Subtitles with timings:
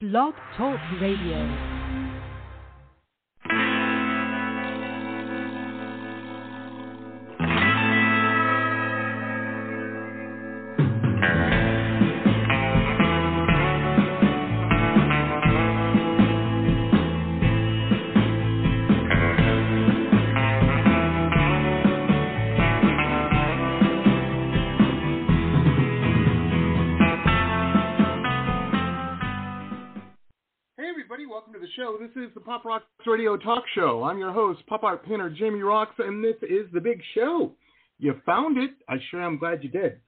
[0.00, 1.77] Blog Talk Radio.
[31.78, 31.96] Show.
[32.00, 34.02] This is the Pop Rocks Radio Talk Show.
[34.02, 37.52] I'm your host, pop art painter Jamie Roxx, and this is the big show.
[38.00, 38.72] You found it.
[38.88, 40.00] I sure am glad you did.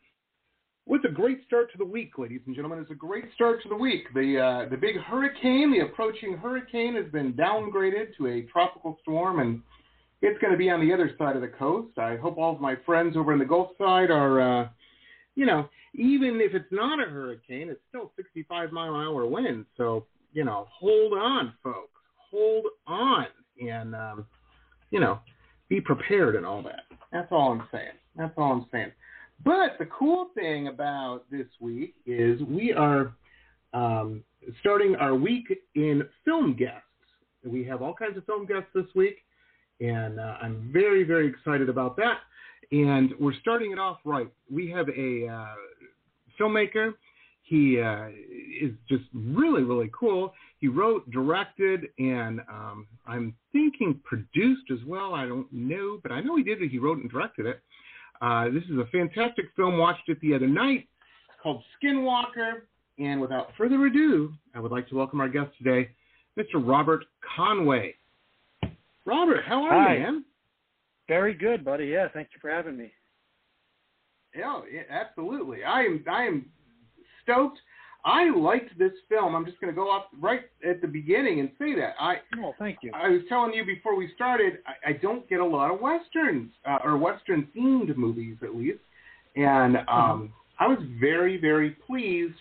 [0.84, 2.80] With a great start to the week, ladies and gentlemen.
[2.80, 4.12] It's a great start to the week.
[4.15, 9.38] The uh, the big hurricane, the approaching hurricane, has been downgraded to a tropical storm,
[9.38, 9.62] and
[10.23, 11.96] it's going to be on the other side of the coast.
[11.98, 14.68] I hope all of my friends over in the Gulf side are, uh,
[15.37, 19.68] you know, even if it's not a hurricane, it's still 65 mile an hour winds.
[19.77, 23.27] So you know, hold on, folks, hold on,
[23.61, 24.27] and um,
[24.91, 25.21] you know,
[25.68, 26.82] be prepared and all that.
[27.13, 27.93] That's all I'm saying.
[28.16, 28.93] That's all I'm saying.
[29.45, 33.15] But the cool thing about this week is we are
[33.73, 34.23] um,
[34.60, 36.82] starting our week in film guests.
[37.45, 39.19] We have all kinds of film guests this week,
[39.80, 42.19] and uh, I'm very, very excited about that.
[42.73, 44.29] And we're starting it off right.
[44.51, 45.54] We have a uh,
[46.38, 46.95] filmmaker
[47.51, 48.06] he uh,
[48.62, 50.32] is just really, really cool.
[50.60, 55.15] He wrote, directed, and um, I'm thinking produced as well.
[55.15, 56.70] I don't know, but I know he did it.
[56.70, 57.60] He wrote and directed it.
[58.23, 59.79] Uh, this is a fantastic film.
[59.79, 60.87] Watched it the other night.
[61.29, 62.62] It's called Skinwalker.
[63.01, 65.91] And without further ado, I would like to welcome our guest today,
[66.38, 66.54] Mr.
[66.54, 67.04] Robert
[67.37, 67.97] Conway.
[69.06, 69.94] Robert, how are Hi.
[69.94, 70.25] you, man?
[71.09, 71.87] Very good, buddy.
[71.87, 72.92] Yeah, thank you for having me.
[74.37, 75.64] Yeah, yeah, absolutely.
[75.64, 76.04] I am.
[76.09, 76.47] I am
[77.31, 77.59] stoked.
[78.04, 79.34] I liked this film.
[79.34, 81.94] I'm just going to go off right at the beginning and say that.
[82.00, 82.92] I oh, thank you.
[82.94, 86.50] I was telling you before we started, I, I don't get a lot of westerns
[86.66, 88.78] uh, or western themed movies, at least,
[89.36, 90.26] and um, mm-hmm.
[90.58, 92.38] I was very, very pleased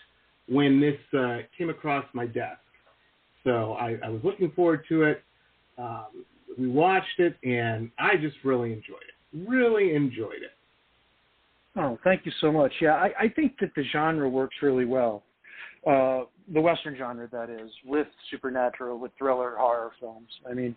[0.48, 2.60] when this uh, came across my desk.
[3.44, 5.22] So I, I was looking forward to it.
[5.78, 6.24] Um,
[6.58, 9.48] we watched it, and I just really enjoyed it.
[9.48, 10.52] Really enjoyed it.
[11.76, 12.72] Oh, thank you so much.
[12.80, 15.22] Yeah, I, I think that the genre works really well.
[15.86, 16.22] Uh,
[16.52, 20.28] the Western genre, that is, with supernatural, with thriller horror films.
[20.50, 20.76] I mean,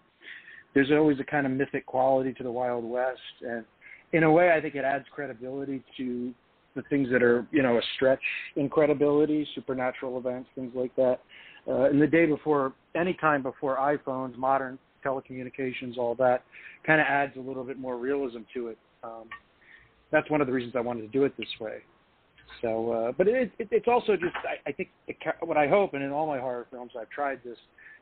[0.73, 3.65] there's always a kind of mythic quality to the Wild West, and
[4.13, 6.33] in a way, I think it adds credibility to
[6.75, 8.21] the things that are, you know, a stretch
[8.55, 11.19] in credibility, supernatural events, things like that.
[11.67, 16.43] Uh, in the day before, any time before iPhones, modern telecommunications, all that,
[16.85, 18.77] kind of adds a little bit more realism to it.
[19.03, 19.25] Um,
[20.13, 21.79] that's one of the reasons I wanted to do it this way.
[22.61, 25.95] So, uh, but it, it, it's also just I, I think it, what I hope,
[25.95, 27.57] and in all my horror films I've tried this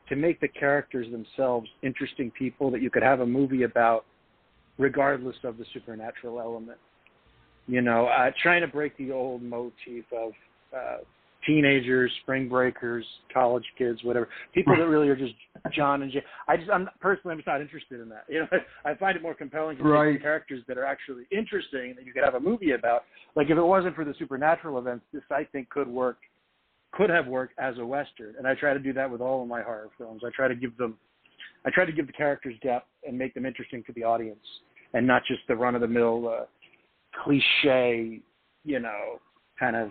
[0.08, 4.04] to make the characters themselves interesting people that you could have a movie about,
[4.78, 6.78] regardless of the supernatural element.
[7.66, 10.32] You know, uh, trying to break the old motif of
[10.76, 10.96] uh,
[11.46, 14.28] teenagers, spring breakers, college kids, whatever.
[14.52, 15.34] People that really are just
[15.70, 16.22] John and Jay.
[16.48, 18.24] I just, I'm personally, I'm just not interested in that.
[18.32, 20.12] You know, I find it more compelling to right.
[20.12, 23.04] make characters that are actually interesting that you could have a movie about.
[23.36, 26.18] Like if it wasn't for the supernatural events, this I think could work,
[26.92, 28.34] could have worked as a western.
[28.38, 30.22] And I try to do that with all of my horror films.
[30.24, 30.96] I try to give them,
[31.66, 34.44] I try to give the characters depth and make them interesting to the audience,
[34.94, 36.44] and not just the run of the mill, uh,
[37.22, 38.20] cliche,
[38.64, 39.20] you know,
[39.58, 39.90] kind of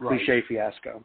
[0.00, 0.18] right.
[0.18, 1.04] cliche fiasco.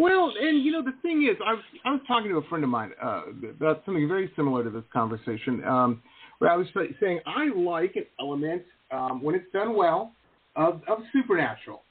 [0.00, 2.64] Well, and you know the thing is, I was I was talking to a friend
[2.64, 6.02] of mine uh, about something very similar to this conversation, um,
[6.38, 6.66] where I was
[7.00, 10.12] saying I like an element um, when it's done well
[10.56, 11.82] of of supernatural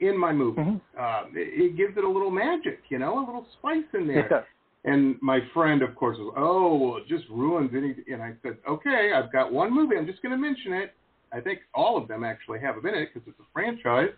[0.00, 0.60] in my movie.
[0.60, 1.00] Mm-hmm.
[1.00, 4.28] Uh, it, it, gives it a little magic, you know, a little spice in there.
[4.30, 4.42] Yeah.
[4.84, 8.04] And my friend, of course, was, oh, well, it just ruins anything.
[8.12, 9.96] And I said, okay, I've got one movie.
[9.96, 10.92] I'm just going to mention it.
[11.32, 14.12] I think all of them actually have a in it because it's a franchise.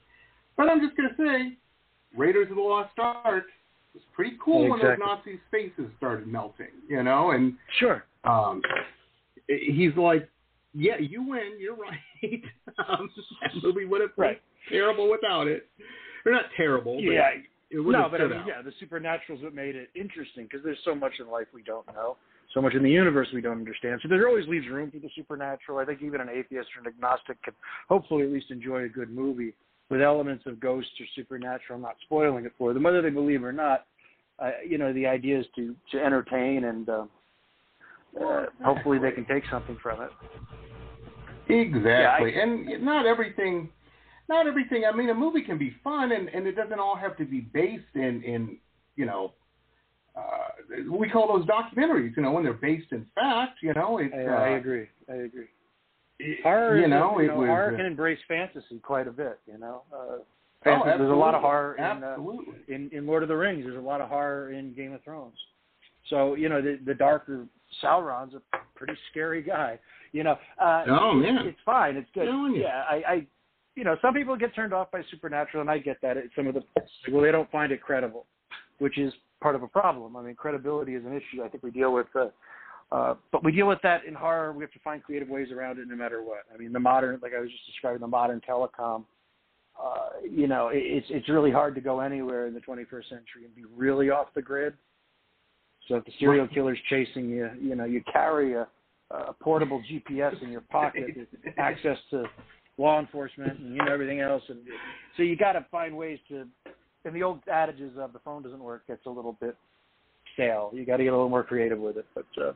[0.56, 1.56] But I'm just going to say,
[2.16, 3.44] Raiders of the Lost Ark
[3.94, 4.88] was pretty cool exactly.
[4.88, 7.30] when those Nazi faces started melting, you know?
[7.30, 8.62] And sure, um,
[9.48, 10.28] he's like,
[10.74, 11.52] yeah, you win.
[11.58, 12.42] You're right.
[12.88, 13.10] um,
[13.42, 14.42] that movie would have been right.
[14.68, 15.66] terrible without it.
[16.24, 17.00] Or not terrible.
[17.00, 17.30] Yeah.
[17.34, 18.46] But it no, but I mean, out.
[18.46, 21.86] yeah, the supernatural's what made it interesting because there's so much in life we don't
[21.88, 22.16] know,
[22.54, 24.00] so much in the universe we don't understand.
[24.02, 25.78] So there always leaves room for the supernatural.
[25.78, 27.54] I think even an atheist or an agnostic could
[27.88, 29.52] hopefully at least enjoy a good movie
[29.88, 31.78] with elements of ghosts or supernatural.
[31.78, 33.86] Not spoiling it for them, whether they believe or not.
[34.38, 37.04] Uh, you know, the idea is to to entertain and uh,
[38.22, 40.10] uh, hopefully they can take something from it.
[41.48, 43.68] Exactly, yeah, I, and not everything.
[44.28, 44.82] Not everything.
[44.92, 47.40] I mean, a movie can be fun, and, and it doesn't all have to be
[47.40, 48.58] based in in
[48.96, 49.34] you know,
[50.16, 52.16] uh, we call those documentaries.
[52.16, 53.58] You know, when they're based in fact.
[53.62, 54.88] You know, it's, I, uh, I agree.
[55.08, 55.46] I agree.
[56.42, 57.46] Horror, you know, you know, was.
[57.48, 59.38] horror uh, can embrace fantasy quite a bit.
[59.46, 60.24] You know, uh, oh,
[60.64, 62.16] fantasy, there's a lot of horror in, uh,
[62.68, 63.64] in in Lord of the Rings.
[63.64, 65.36] There's a lot of horror in Game of Thrones.
[66.08, 67.46] So you know, the the darker
[67.82, 68.40] Sauron's a
[68.74, 69.78] pretty scary guy.
[70.12, 71.46] You know, uh, Oh, it's, man.
[71.46, 71.96] it's fine.
[71.96, 72.28] It's good.
[72.54, 73.26] Yeah, I, I,
[73.74, 76.16] you know, some people get turned off by Supernatural, and I get that.
[76.16, 76.62] It's some of the
[77.12, 78.24] well, they don't find it credible,
[78.78, 79.12] which is
[79.42, 80.16] part of a problem.
[80.16, 81.44] I mean, credibility is an issue.
[81.44, 82.06] I think we deal with.
[82.14, 82.28] Uh,
[82.92, 84.52] uh, but we deal with that in horror.
[84.52, 86.44] We have to find creative ways around it, no matter what.
[86.54, 89.04] I mean, the modern, like I was just describing, the modern telecom.
[89.80, 93.44] Uh, you know, it, it's it's really hard to go anywhere in the 21st century
[93.44, 94.74] and be really off the grid.
[95.88, 98.66] So if the serial killer's chasing you, you know, you carry a,
[99.10, 101.04] a portable GPS in your pocket,
[101.58, 102.24] access to
[102.78, 104.60] law enforcement, and you know everything else, and
[105.16, 106.46] so you got to find ways to.
[107.04, 109.56] And the old adages of the phone doesn't work gets a little bit
[110.34, 110.70] stale.
[110.72, 112.26] You got to get a little more creative with it, but.
[112.40, 112.52] uh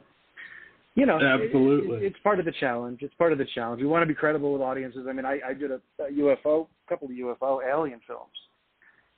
[0.95, 1.99] you know, Absolutely.
[1.99, 3.01] it, it's part of the challenge.
[3.03, 3.81] It's part of the challenge.
[3.81, 5.07] We want to be credible with audiences.
[5.09, 8.33] I mean, I, I did a, a UFO, a couple of UFO alien films,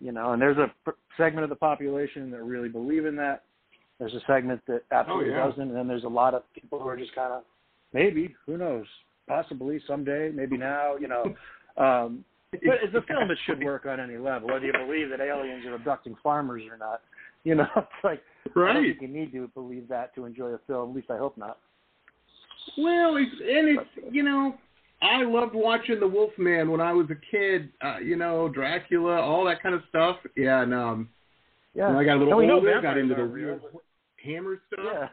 [0.00, 3.44] you know, and there's a p- segment of the population that really believe in that.
[3.98, 5.46] There's a segment that absolutely Oh, yeah.
[5.46, 7.42] doesn't, and then there's a lot of people who are just kind of
[7.92, 8.86] maybe, who knows,
[9.28, 11.34] possibly someday, maybe now, you know.
[11.78, 12.22] Um,
[12.52, 15.64] but it's a film that should work on any level, whether you believe that aliens
[15.64, 17.00] are abducting farmers or not.
[17.44, 18.96] You know, it's like I don't Right.
[18.98, 20.90] think you need to believe that to enjoy a film.
[20.90, 21.58] At least I hope not.
[22.78, 24.54] Well, it's and it's you know,
[25.02, 27.70] I loved watching The Wolfman when I was a kid.
[27.84, 30.16] Uh, you know, Dracula, all that kind of stuff.
[30.36, 31.08] Yeah, and um,
[31.74, 31.88] Yeah.
[31.88, 33.82] when I got a little we older, got into the real real.
[34.24, 34.84] hammer stuff.
[34.84, 35.08] Yeah.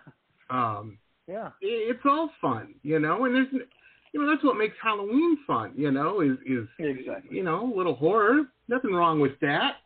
[0.52, 1.48] Um, Yeah.
[1.62, 3.48] it, it's all fun, you know, and there's,
[4.14, 5.74] you know, that's what makes Halloween fun.
[5.76, 7.36] You know, is is Exactly.
[7.38, 8.44] you know a little horror.
[8.68, 9.78] Nothing wrong with that.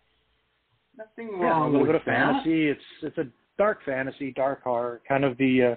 [0.98, 2.12] Nothing Yeah, a little bit of that.
[2.34, 2.68] fantasy.
[2.69, 3.25] It's it's a
[3.57, 5.75] dark fantasy, dark horror, kind of the uh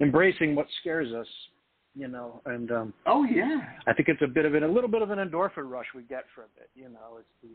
[0.00, 1.26] embracing what scares us,
[1.94, 3.60] you know, and um Oh yeah.
[3.86, 6.02] I think it's a bit of an a little bit of an endorphin rush we
[6.02, 7.18] get from it, you know.
[7.18, 7.48] It's the,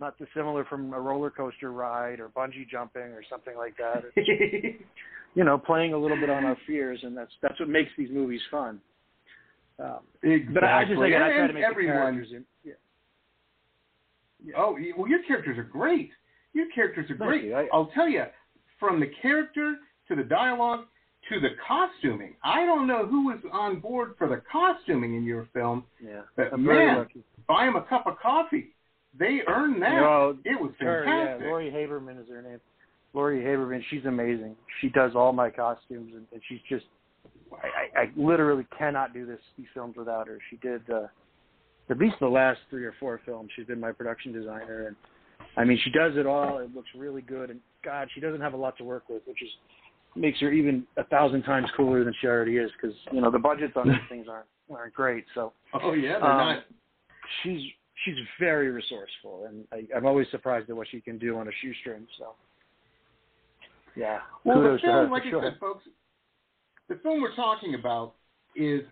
[0.00, 4.02] not dissimilar from a roller coaster ride or bungee jumping or something like that.
[5.34, 8.10] You know, playing a little bit on our fears, and that's that's what makes these
[8.10, 8.78] movies fun.
[9.78, 10.52] Um, exactly.
[10.52, 11.94] but I just again, I try And to make everyone.
[11.96, 12.28] the characters.
[12.32, 12.72] In, yeah.
[14.44, 14.52] Yeah.
[14.58, 16.10] Oh, well, your characters are great.
[16.54, 17.44] Your characters are great.
[17.44, 17.54] you.
[17.56, 18.24] I- I'll tell you,
[18.78, 19.76] from the character
[20.08, 20.86] to the dialogue
[21.28, 22.34] to the costuming.
[22.42, 25.84] I don't know who was on board for the costuming in your film.
[26.04, 27.06] Yeah, But I'm man,
[27.46, 28.74] buy them a cup of coffee.
[29.18, 30.00] They earned that.
[30.44, 31.44] It was her, fantastic.
[31.44, 32.60] yeah, Lori Haberman is her name.
[33.14, 34.56] Lori Haberman, she's amazing.
[34.80, 36.86] She does all my costumes, and, and she's just.
[37.52, 40.38] I, I, I literally cannot do this these films without her.
[40.50, 41.06] She did uh,
[41.90, 43.50] at least the last three or four films.
[43.54, 44.96] She's been my production designer, and
[45.56, 46.58] I mean, she does it all.
[46.58, 49.42] It looks really good, and God, she doesn't have a lot to work with, which
[49.42, 49.48] is
[50.14, 52.70] makes her even a thousand times cooler than she already is.
[52.80, 56.24] Because you know the budgets on these things aren't aren't great, so oh yeah, they're
[56.24, 56.64] um, not.
[57.42, 57.60] she's
[58.04, 61.50] she's very resourceful, and I, I'm always surprised at what she can do on a
[61.60, 62.06] shoestring.
[62.18, 62.34] So,
[63.96, 65.42] yeah, Well, the kudos to her film, like I sure.
[65.42, 65.84] said, folks,
[66.88, 68.14] the film we're talking about
[68.56, 68.82] is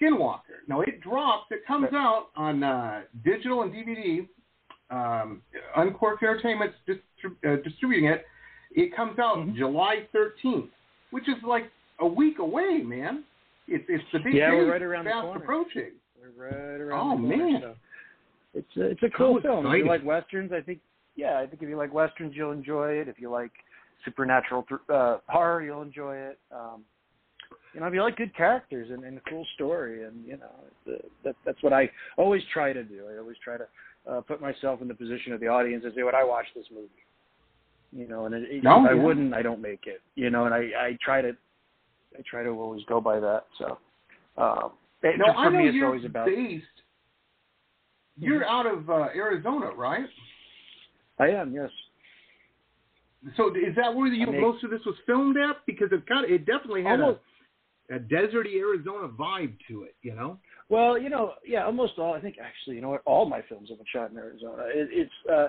[0.00, 0.62] Skinwalker.
[0.68, 1.46] Now it drops.
[1.50, 4.28] It comes out on uh, digital and DVD.
[4.90, 5.42] Um,
[5.76, 8.24] Uncorked Entertainment's distrib- uh, distributing it.
[8.74, 9.54] It comes out Mhm.
[9.56, 10.70] July 13th,
[11.10, 13.24] which is like a week away, man.
[13.66, 15.40] It's it's the big Yeah, we're right around the fast corner.
[15.42, 15.92] approaching.
[16.20, 17.60] We're right around Oh, the corner, man.
[17.62, 17.76] so
[18.54, 19.66] it's a, it's a cool How film.
[19.66, 20.80] If you like westerns, I think
[21.16, 23.08] yeah, I think if you like westerns, you'll enjoy it.
[23.08, 23.52] If you like
[24.04, 26.38] supernatural uh, horror, you'll enjoy it.
[26.52, 26.84] Um,
[27.74, 30.92] you know, if you like good characters and, and a cool story, and you know,
[30.94, 33.06] uh, that, that's what I always try to do.
[33.12, 33.66] I always try to
[34.06, 36.66] uh, put myself in the position of the audience and say, "Would I watch this
[36.70, 36.88] movie?"
[37.92, 40.02] You know, and it, No, if I wouldn't, I don't make it.
[40.14, 41.30] You know, and I, I try to,
[42.18, 43.44] I try to always go by that.
[43.58, 43.78] So,
[44.36, 46.26] um, it, Now for I know me, it's you're always about.
[46.26, 46.64] based.
[48.18, 48.50] You're Mm-hmm.
[48.50, 50.04] out of uh, Arizona, right?
[51.20, 51.70] I am, yes.
[53.36, 55.56] So is that where you make- most of this was filmed at?
[55.66, 57.20] Because it got it definitely had Almost.
[57.90, 60.38] a, a deserty Arizona vibe to it, you know.
[60.68, 62.12] Well, you know, yeah, almost all.
[62.14, 63.02] I think actually, you know what?
[63.06, 64.64] All my films have been shot in Arizona.
[64.66, 65.48] It, it's uh,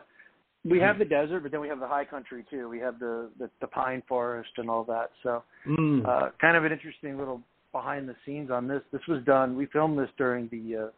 [0.66, 2.70] we have the desert, but then we have the high country too.
[2.70, 5.12] We have the the, the pine forest and all that.
[5.24, 6.06] So, Mm.
[6.08, 8.82] uh, kind of an interesting little behind the scenes on this.
[8.92, 9.56] This was done.
[9.58, 10.90] We filmed this during the uh,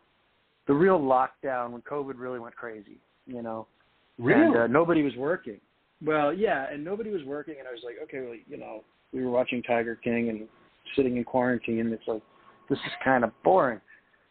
[0.68, 3.00] the real lockdown when COVID really went crazy.
[3.26, 3.68] You know,
[4.20, 4.46] really?
[4.46, 5.60] and uh, nobody was working.
[6.04, 9.24] Well, yeah, and nobody was working, and I was like, okay, well, you know, we
[9.24, 10.48] were watching Tiger King and
[10.96, 12.24] sitting in quarantine, and it's like,
[12.70, 13.80] this is kind of boring.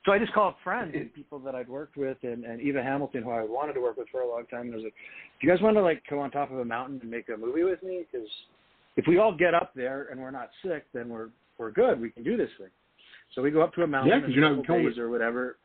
[0.05, 3.23] So I just called friends and people that I'd worked with, and, and Eva Hamilton,
[3.23, 4.63] who I wanted to work with for a long time.
[4.63, 4.95] And I was like,
[5.41, 7.37] "Do you guys want to like go on top of a mountain and make a
[7.37, 8.05] movie with me?
[8.11, 8.29] Because
[8.97, 11.29] if we all get up there and we're not sick, then we're
[11.59, 12.01] we're good.
[12.01, 12.69] We can do this thing."
[13.35, 14.99] So we go up to a mountain Yeah, in 'cause you're not COVID.
[14.99, 15.57] or whatever.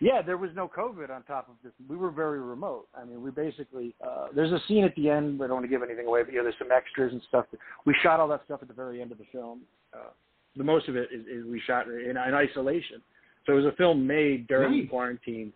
[0.00, 1.72] Yeah, there was no COVID on top of this.
[1.88, 2.88] We were very remote.
[2.94, 5.40] I mean, we basically uh, there's a scene at the end.
[5.42, 7.46] I don't want to give anything away, but you know, there's some extras and stuff.
[7.86, 9.62] We shot all that stuff at the very end of the film.
[9.92, 10.10] Uh,
[10.56, 13.00] the most of it is, is we shot in, in isolation.
[13.46, 14.88] So it was a film made during Nice.
[14.90, 15.52] quarantine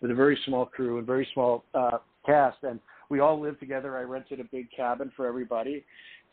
[0.00, 3.96] with a very small crew and very small uh, cast, and we all lived together.
[3.96, 5.84] I rented a big cabin for everybody,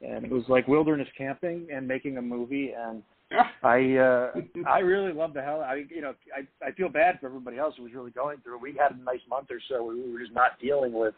[0.01, 2.73] and it was like wilderness camping and making a movie.
[2.77, 3.01] And
[3.63, 4.31] I uh,
[4.67, 5.61] I really loved the hell.
[5.61, 8.55] I you know I I feel bad for everybody else who was really going through.
[8.57, 8.61] it.
[8.61, 9.83] We had a nice month or so.
[9.83, 11.13] where We were just not dealing with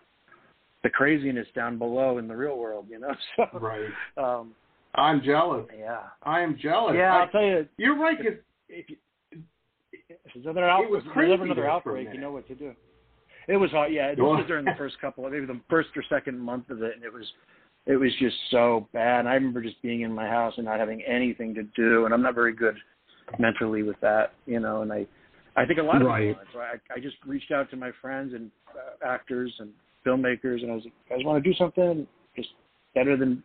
[0.84, 3.14] the craziness down below in the real world, you know.
[3.36, 3.90] So right.
[4.18, 4.54] um,
[4.96, 5.66] I'm jealous.
[5.78, 6.96] yeah, I am jealous.
[6.98, 7.14] yeah.
[7.16, 7.68] I- I'll tell you.
[7.78, 8.18] you're right.
[8.18, 8.38] 'cause
[8.70, 8.96] if you,
[10.26, 12.48] if there's another out, if there's ever another there for a outbreak, you know what
[12.48, 12.74] to do.
[13.48, 13.92] It was hard.
[13.92, 16.96] Yeah, this was during the first couple, maybe the first or second month of it,
[16.96, 17.26] and it was,
[17.88, 19.26] it was just so bad.
[19.26, 22.22] I remember just being in my house and not having anything to do, and I'm
[22.22, 22.76] not very good
[23.40, 24.82] mentally with that, you know.
[24.84, 25.08] And I,
[25.56, 26.30] I think a lot of Right.
[26.30, 26.44] people.
[26.54, 29.72] So I, I just reached out to my friends and uh, actors and
[30.06, 32.50] filmmakers, and I was like, "You guys want to do something just
[32.94, 33.44] better than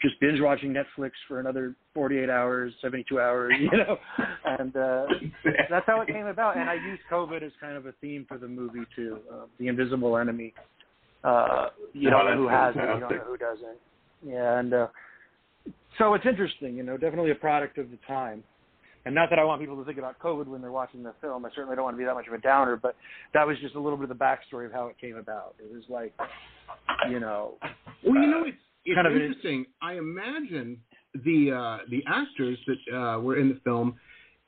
[0.00, 3.96] just binge watching Netflix for another 48 hours, 72 hours, you know?"
[4.44, 5.06] and uh,
[5.70, 6.56] that's how it came about.
[6.56, 9.18] And I used COVID as kind of a theme for the movie too.
[9.32, 10.54] Uh, the invisible enemy.
[11.24, 13.78] Uh, you Oh, don't know that's who has it, you don't know who doesn't.
[14.26, 14.86] Yeah, and uh,
[15.98, 16.76] so it's interesting.
[16.76, 18.42] You know, definitely a product of the time.
[19.04, 21.46] And not that I want people to think about COVID when they're watching the film.
[21.46, 22.94] I certainly don't want to be that much of a downer, but
[23.32, 25.54] that was just a little bit of the backstory of how it came about.
[25.58, 26.12] It was like,
[27.08, 27.54] you know,
[28.04, 29.66] Well, you know, it's, it's kind of an- interesting.
[29.82, 30.78] I imagine
[31.14, 33.96] the uh, the actors that uh, were in the film.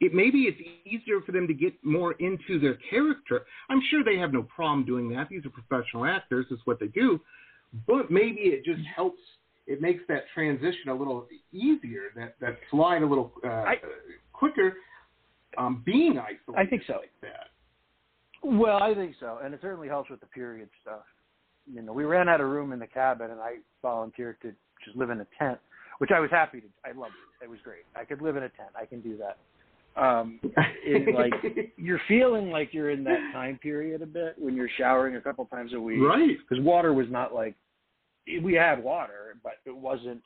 [0.01, 3.43] It maybe it's easier for them to get more into their character.
[3.69, 5.29] I'm sure they have no problem doing that.
[5.29, 7.21] These are professional actors; it's what they do.
[7.87, 9.21] But maybe it just helps.
[9.67, 12.05] It makes that transition a little easier.
[12.17, 13.81] That that slide a little uh, I-
[14.33, 14.75] quicker.
[15.59, 16.57] Um, being isolated.
[16.57, 16.95] I think so.
[16.95, 17.49] Like that.
[18.43, 21.03] Well, I think so, and it certainly helps with the period stuff.
[21.71, 24.53] You know, we ran out of room in the cabin, and I volunteered to
[24.85, 25.59] just live in a tent,
[25.99, 26.67] which I was happy to.
[26.85, 27.45] I loved it.
[27.45, 27.85] It was great.
[27.97, 28.71] I could live in a tent.
[28.81, 29.39] I can do that.
[29.97, 30.41] Um,
[30.85, 35.17] it, like you're feeling like you're in that time period a bit when you're showering
[35.17, 36.37] a couple times a week, right.
[36.49, 37.55] Because water was not like
[38.43, 40.23] we had water, but it wasn't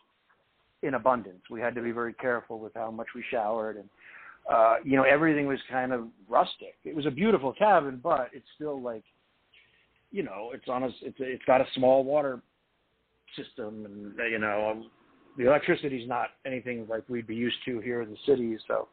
[0.82, 1.42] in abundance.
[1.50, 3.88] We had to be very careful with how much we showered, and
[4.52, 6.74] uh, you know everything was kind of rustic.
[6.84, 9.04] It was a beautiful cabin, but it's still like,
[10.12, 12.42] you know, it's on a it's a, it's got a small water
[13.36, 14.90] system, and you know um,
[15.36, 18.88] the electricity's not anything like we'd be used to here in the city, so.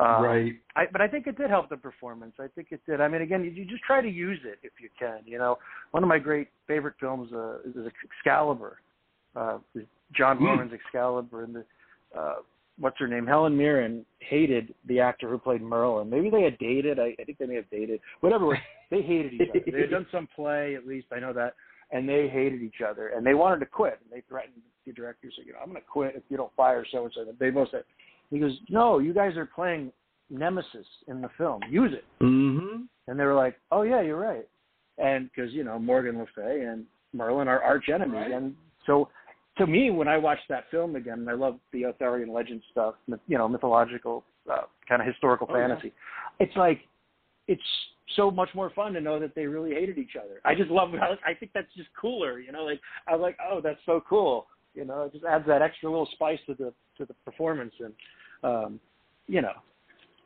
[0.00, 0.52] Uh, right.
[0.74, 2.32] I, but I think it did help the performance.
[2.40, 3.02] I think it did.
[3.02, 5.18] I mean, again, you, you just try to use it if you can.
[5.26, 5.58] You know,
[5.90, 8.78] one of my great favorite films uh, is Excalibur,
[9.36, 9.58] uh,
[10.16, 10.38] John.
[10.38, 11.64] Boorman's Excalibur, and the
[12.18, 12.36] uh,
[12.78, 13.26] what's her name?
[13.26, 16.10] Helen Mirren hated the actor who played Merlin.
[16.10, 16.98] Maybe they had dated.
[16.98, 18.00] I, I think they may have dated.
[18.20, 18.58] Whatever.
[18.90, 19.60] They hated each other.
[19.64, 21.54] They had done some play, at least I know that,
[21.92, 23.98] and they hated each other, and they wanted to quit.
[24.02, 24.54] And they threatened
[24.86, 27.12] the director, said, "You know, I'm going to quit if you don't fire so and
[27.14, 27.84] so." They both said.
[28.30, 29.92] He goes, "No, you guys are playing
[30.30, 31.60] Nemesis in the film.
[31.70, 32.82] Use it." Mm-hmm.
[33.06, 34.48] And they were like, "Oh yeah, you're right."
[34.98, 38.30] And because you know Morgan Le Fay and Merlin are arch enemies, Right.
[38.32, 38.54] and
[38.86, 39.08] so
[39.58, 42.94] to me, when I watched that film again, and I love the Arthurian legend stuff,
[43.26, 45.68] you know, mythological uh, kind of historical Oh, yeah.
[45.68, 45.92] fantasy.
[46.40, 46.80] It's like
[47.48, 47.62] it's
[48.16, 50.40] so much more fun to know that they really hated each other.
[50.44, 50.90] I just love.
[50.94, 52.40] I think that's just cooler.
[52.40, 54.46] You know, like I was like, oh, that's so cool.
[54.74, 57.92] You know, it just adds that extra little spice to the to the performance, and
[58.42, 58.80] um,
[59.26, 59.54] you know.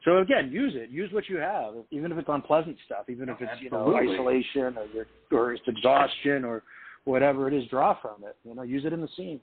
[0.04, 0.88] So again, use it.
[0.90, 4.78] Use what you have, even if it's unpleasant stuff, even if it's you know isolation
[4.78, 6.62] or your, or it's exhaustion or
[7.04, 7.68] whatever it is.
[7.68, 8.36] Draw from it.
[8.44, 9.40] You know, use it in the scene.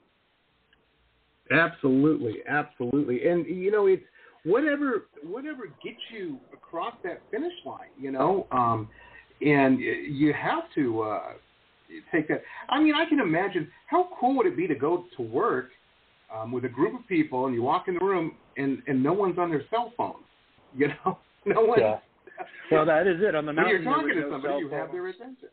[1.50, 4.02] Absolutely, absolutely, and you know it's
[4.44, 8.88] whatever whatever gets you across that finish line, you know, um,
[9.40, 11.20] and you have to uh,
[12.12, 12.42] take that.
[12.68, 15.70] I mean, I can imagine how cool would it be to go to work
[16.34, 19.12] um, with a group of people and you walk in the room and and no
[19.12, 20.24] one's on their cell phones,
[20.76, 21.80] you know, no one.
[21.80, 21.98] Yeah.
[22.72, 23.36] Well, that is it.
[23.36, 25.50] On the when you're talking to no somebody, you have their attention.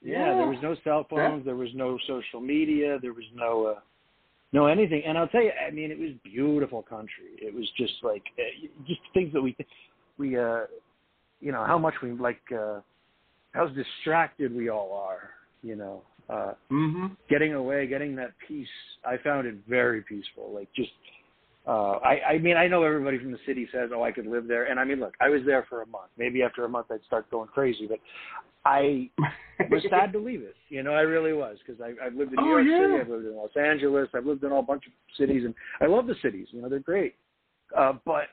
[0.00, 1.44] Yeah, there was no cell phones.
[1.44, 2.98] There was no social media.
[3.02, 3.80] There was no uh,
[4.52, 5.02] no anything.
[5.06, 7.36] And I'll tell you, I mean, it was beautiful country.
[7.40, 9.56] It was just like uh, just things that we
[10.16, 10.62] we uh
[11.40, 12.80] you know how much we like uh
[13.52, 15.30] how distracted we all are.
[15.62, 17.06] You know, uh Mm-hmm.
[17.28, 18.68] getting away, getting that peace.
[19.04, 20.52] I found it very peaceful.
[20.54, 20.90] Like just
[21.68, 24.48] Uh, I, I mean, I know everybody from the city says, "Oh, I could live
[24.48, 26.10] there," and I mean, look, I was there for a month.
[26.16, 27.98] Maybe after a month, I'd start going crazy, but
[28.64, 29.10] I
[29.70, 30.56] was sad to leave it.
[30.70, 32.86] You know, I really was because I've lived in New oh, York yeah.
[32.86, 35.86] City, I've lived in Los Angeles, I've lived in a bunch of cities, and I
[35.86, 36.46] love the cities.
[36.52, 37.16] You know, they're great,
[37.76, 38.28] uh, but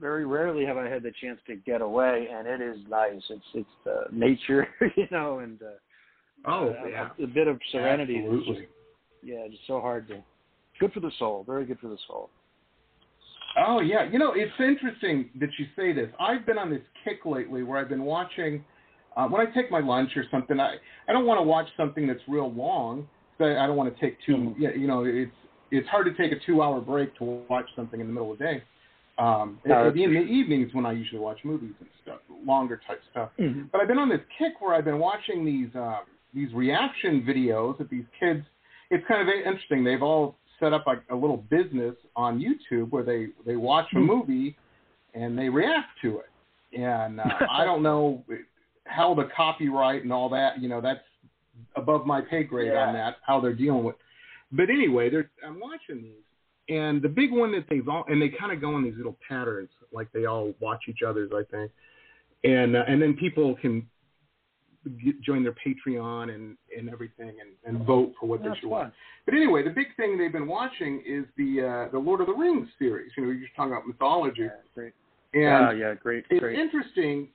[0.00, 3.20] very rarely have I had the chance to get away, and it is nice.
[3.28, 7.58] It's it's uh, nature, you know, and uh, oh uh, yeah, a, a bit of
[7.70, 8.16] serenity.
[8.16, 8.54] Absolutely.
[8.54, 8.68] just-
[9.22, 10.22] yeah, it's so hard to.
[10.82, 11.44] Good for the soul.
[11.46, 12.28] Very good for the soul.
[13.56, 16.10] Oh yeah, you know it's interesting that you say this.
[16.18, 18.64] I've been on this kick lately where I've been watching.
[19.16, 20.74] Uh, when I take my lunch or something, I
[21.06, 23.06] I don't want to watch something that's real long.
[23.38, 24.34] So I don't want to take two.
[24.34, 24.54] Mhm.
[24.58, 25.30] Yeah, you know it's
[25.70, 28.44] it's hard to take a two-hour break to watch something in the middle of the
[28.44, 28.62] day.
[29.18, 33.00] Um, No, in, in the evenings when I usually watch movies and stuff, longer type
[33.12, 33.30] stuff.
[33.38, 33.66] Mm-hmm.
[33.70, 37.78] But I've been on this kick where I've been watching these um, these reaction videos
[37.78, 38.44] that these kids.
[38.90, 39.84] It's kind of interesting.
[39.84, 43.98] They've all set up like a little business on YouTube where they they watch a
[43.98, 44.06] Hmm.
[44.06, 44.56] movie
[45.14, 46.78] and they react to it.
[46.80, 48.24] And uh, I don't know
[48.84, 50.60] how the copyright and all that.
[50.60, 51.00] You know, that's
[51.76, 53.16] above my pay grade on that.
[53.26, 53.96] How they're dealing with.
[54.52, 58.28] But anyway, they're, I'm watching these, and the big one that they've all and they
[58.28, 61.70] kind of go in these little patterns, like they all watch each other's, I think,
[62.44, 63.86] and uh, and then people can
[65.04, 68.70] get, join their Patreon and and everything and, and vote for what they That's should
[68.70, 68.86] fun.
[68.86, 68.92] watch.
[69.26, 72.34] But anyway, the big thing they've been watching is the uh, the Lord of the
[72.34, 73.10] Rings series.
[73.16, 74.92] You know, you're just talking about mythology, Yeah, great.
[75.34, 75.42] and
[75.78, 76.58] yeah, yeah, great, it's great.
[76.58, 77.28] interesting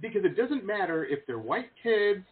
[0.00, 2.22] because it doesn't matter if they're white kids,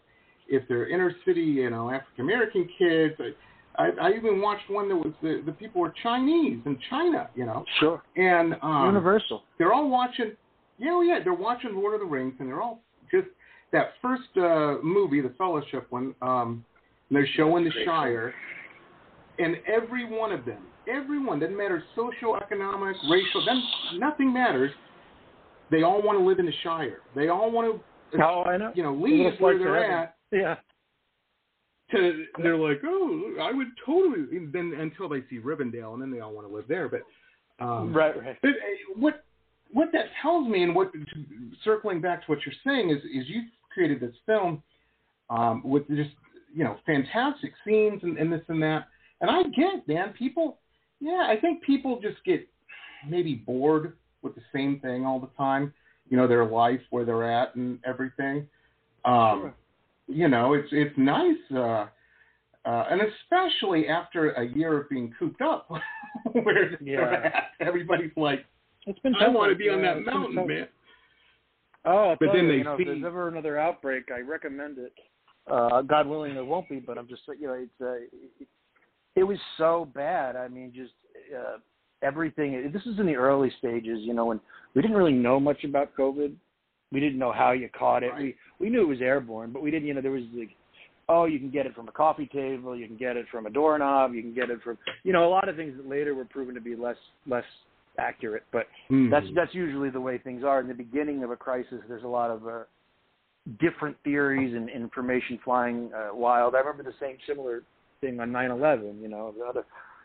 [0.48, 3.14] if they're inner city, you know, African American kids.
[3.18, 7.28] I, I, I even watched one that was the the people were Chinese in China,
[7.34, 8.02] you know, Sure.
[8.16, 9.42] and um, Universal.
[9.58, 10.32] they're all watching.
[10.78, 13.28] Yeah, oh yeah, they're watching Lord of the Rings, and they're all just
[13.74, 16.14] that first uh, movie, the Fellowship one.
[16.22, 16.64] Um,
[17.10, 18.32] and they're showing the Shire,
[19.38, 23.62] and every one of them, everyone doesn't matter social, economic, racial, then
[23.98, 24.70] nothing matters.
[25.70, 27.00] They all want to live in the Shire.
[27.14, 27.80] They all want
[28.12, 28.72] to, Oh, I know.
[28.74, 29.90] you know, leave where they're heaven.
[29.90, 30.16] at.
[30.30, 30.54] Yeah.
[31.92, 34.24] To they're like, oh, I would totally.
[34.52, 36.88] Then until they see Rivendell, and then they all want to live there.
[36.88, 37.02] But
[37.64, 38.38] um, right, right.
[38.40, 38.52] but uh,
[38.96, 39.24] what
[39.72, 40.90] what that tells me, and what
[41.62, 43.42] circling back to what you're saying is, is you
[43.74, 44.62] created this film
[45.28, 46.10] um, with just
[46.54, 48.86] you know fantastic scenes and, and this and that.
[49.20, 50.58] And I get, man, people.
[51.00, 52.48] Yeah, I think people just get
[53.08, 55.72] maybe bored with the same thing all the time.
[56.08, 58.46] You know, their life, where they're at, and everything.
[59.04, 59.54] Um, Sure.
[60.06, 61.36] You know, it's it's nice.
[61.54, 61.86] Uh,
[62.66, 65.68] uh, and especially after a year of being cooped up,
[66.32, 67.30] where Yeah.
[67.34, 68.44] at, everybody's like,
[68.86, 70.68] It's been I want to be on that mountain, man.
[71.84, 74.92] Oh, But then you, they you know, if there's ever another outbreak, I recommend it.
[75.50, 77.92] Uh, God willing, there won't be, but I'm just, you know, it's uh,
[78.40, 78.48] it,
[79.16, 80.36] it was so bad.
[80.36, 80.92] I mean, just
[81.36, 81.58] uh,
[82.02, 82.70] everything.
[82.72, 84.40] This is in the early stages, you know, when
[84.74, 86.32] we didn't really know much about COVID.
[86.92, 88.10] We didn't know how you caught it.
[88.10, 88.22] Right.
[88.60, 89.86] We we knew it was airborne, but we didn't.
[89.88, 90.50] You know, there was like,
[91.08, 93.50] oh, you can get it from a coffee table, you can get it from a
[93.50, 96.24] doorknob, you can get it from, you know, a lot of things that later were
[96.24, 97.44] proven to be less less
[97.98, 98.44] accurate.
[98.52, 99.10] But Mhm.
[99.10, 101.80] that's that's usually the way things are in the beginning of a crisis.
[101.88, 102.64] There's a lot of uh,
[103.60, 106.54] different theories and information flying uh, wild.
[106.54, 107.62] I remember the same similar
[108.00, 109.00] thing on 9/11.
[109.00, 109.64] You know, the other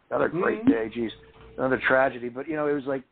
[0.09, 0.69] another great Mhm.
[0.69, 0.89] day.
[0.89, 1.11] Geez,
[1.57, 2.29] another tragedy.
[2.29, 3.03] But you know, it was like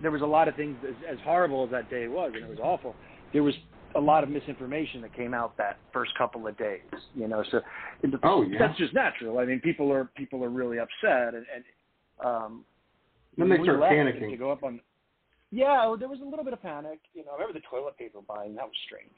[0.00, 2.48] there was a lot of things as, as horrible as that day was, and it
[2.48, 2.94] was awful.
[3.32, 3.54] There was
[3.94, 6.80] a lot of misinformation that came out that first couple of days.
[7.14, 7.60] You know, so
[8.02, 8.58] it, Oh, yeah.
[8.58, 9.38] that's just natural.
[9.38, 11.64] I mean, people are people are really upset, and, and
[12.24, 12.64] um,
[13.36, 14.30] Then they start panicking.
[14.30, 14.80] To go up on,
[15.50, 17.00] yeah, there was a little bit of panic.
[17.14, 18.54] You know, I remember the toilet paper buying.
[18.56, 19.08] That was strange.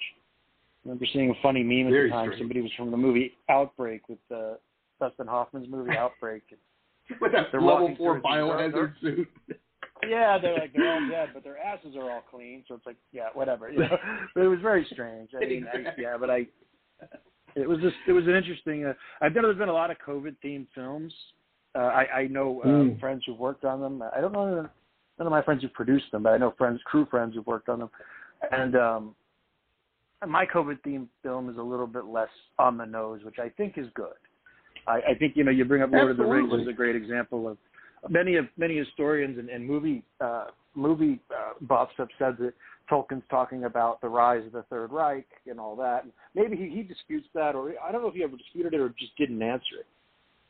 [0.84, 2.26] I remember seeing a funny meme at Very the time.
[2.26, 2.40] strange.
[2.40, 4.54] Somebody was from the movie Outbreak with uh,
[5.00, 6.42] Dustin Hoffman's movie Outbreak.
[7.20, 9.28] With that They're level four biohazard suit.
[10.08, 12.64] yeah, they're like they're all dead, but their asses are all clean.
[12.66, 13.70] So it's like, yeah, whatever.
[13.70, 13.96] You know,
[14.34, 15.30] but it was very strange.
[15.36, 16.46] I mean, I, yeah, but I.
[17.54, 18.86] It was just it was an interesting.
[18.86, 21.14] Uh, I've done there's been a lot of COVID themed films.
[21.76, 23.00] Uh, I, I know uh, Mm.
[23.00, 24.02] friends who've worked on them.
[24.16, 24.68] I don't know
[25.18, 27.68] none of my friends who produced them, but I know friends, crew friends who've worked
[27.68, 27.90] on them.
[28.52, 29.14] And um,
[30.26, 33.78] my COVID themed film is a little bit less on the nose, which I think
[33.78, 34.16] is good.
[34.86, 36.70] I, I think you know you bring up Lord of the Rings Absolutely.
[36.70, 37.58] as a great example of
[38.08, 42.52] many of many historians and, and movie uh, movie uh, buffs have said that
[42.90, 46.04] Tolkien's talking about the rise of the Third Reich and all that.
[46.04, 48.80] And maybe he, he disputes that, or I don't know if he ever disputed it
[48.80, 49.86] or just didn't answer it.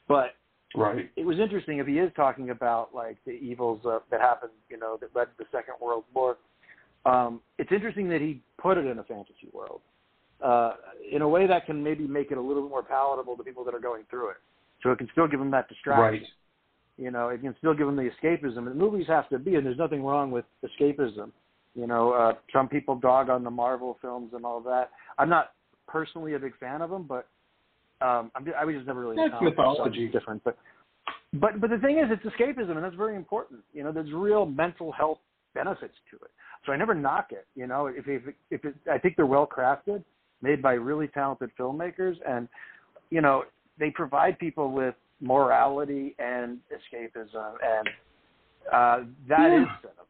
[0.07, 0.35] But
[0.75, 1.11] Right.
[1.17, 4.79] it was interesting if he is talking about like the evils uh, that happened, you
[4.79, 6.37] know, that led to the Second World War.
[7.07, 9.81] Um, it's interesting that he put it in a fantasy world,
[10.43, 10.73] uh,
[11.11, 13.65] in a way that can maybe make it a little bit more palatable to people
[13.65, 14.37] that are going through it.
[14.83, 16.03] So it can still give them that distraction.
[16.03, 16.23] Right.
[16.99, 18.67] You know, it can still give them the escapism.
[18.67, 21.31] And movies have to be, and there's nothing wrong with escapism.
[21.75, 24.91] You know, uh, some people dog on the Marvel films and all that.
[25.19, 25.53] I'm not
[25.87, 27.29] personally a big fan of them, but
[28.01, 30.09] um, I'm, I was just never really That's mythology.
[30.09, 30.43] different.
[30.45, 30.59] But
[31.35, 33.61] but but the thing is, it's escapism, and that's very important.
[33.73, 35.19] You know, there's real mental health
[35.55, 36.31] benefits to it.
[36.65, 37.47] So I never knock it.
[37.55, 40.03] You know, if if if it, I think they're well crafted,
[40.43, 42.49] made by really talented filmmakers, and
[43.11, 43.45] you know
[43.79, 47.89] they provide people with morality and escapism, and
[48.73, 49.63] uh, that Yeah.
[49.63, 50.03] is cinema.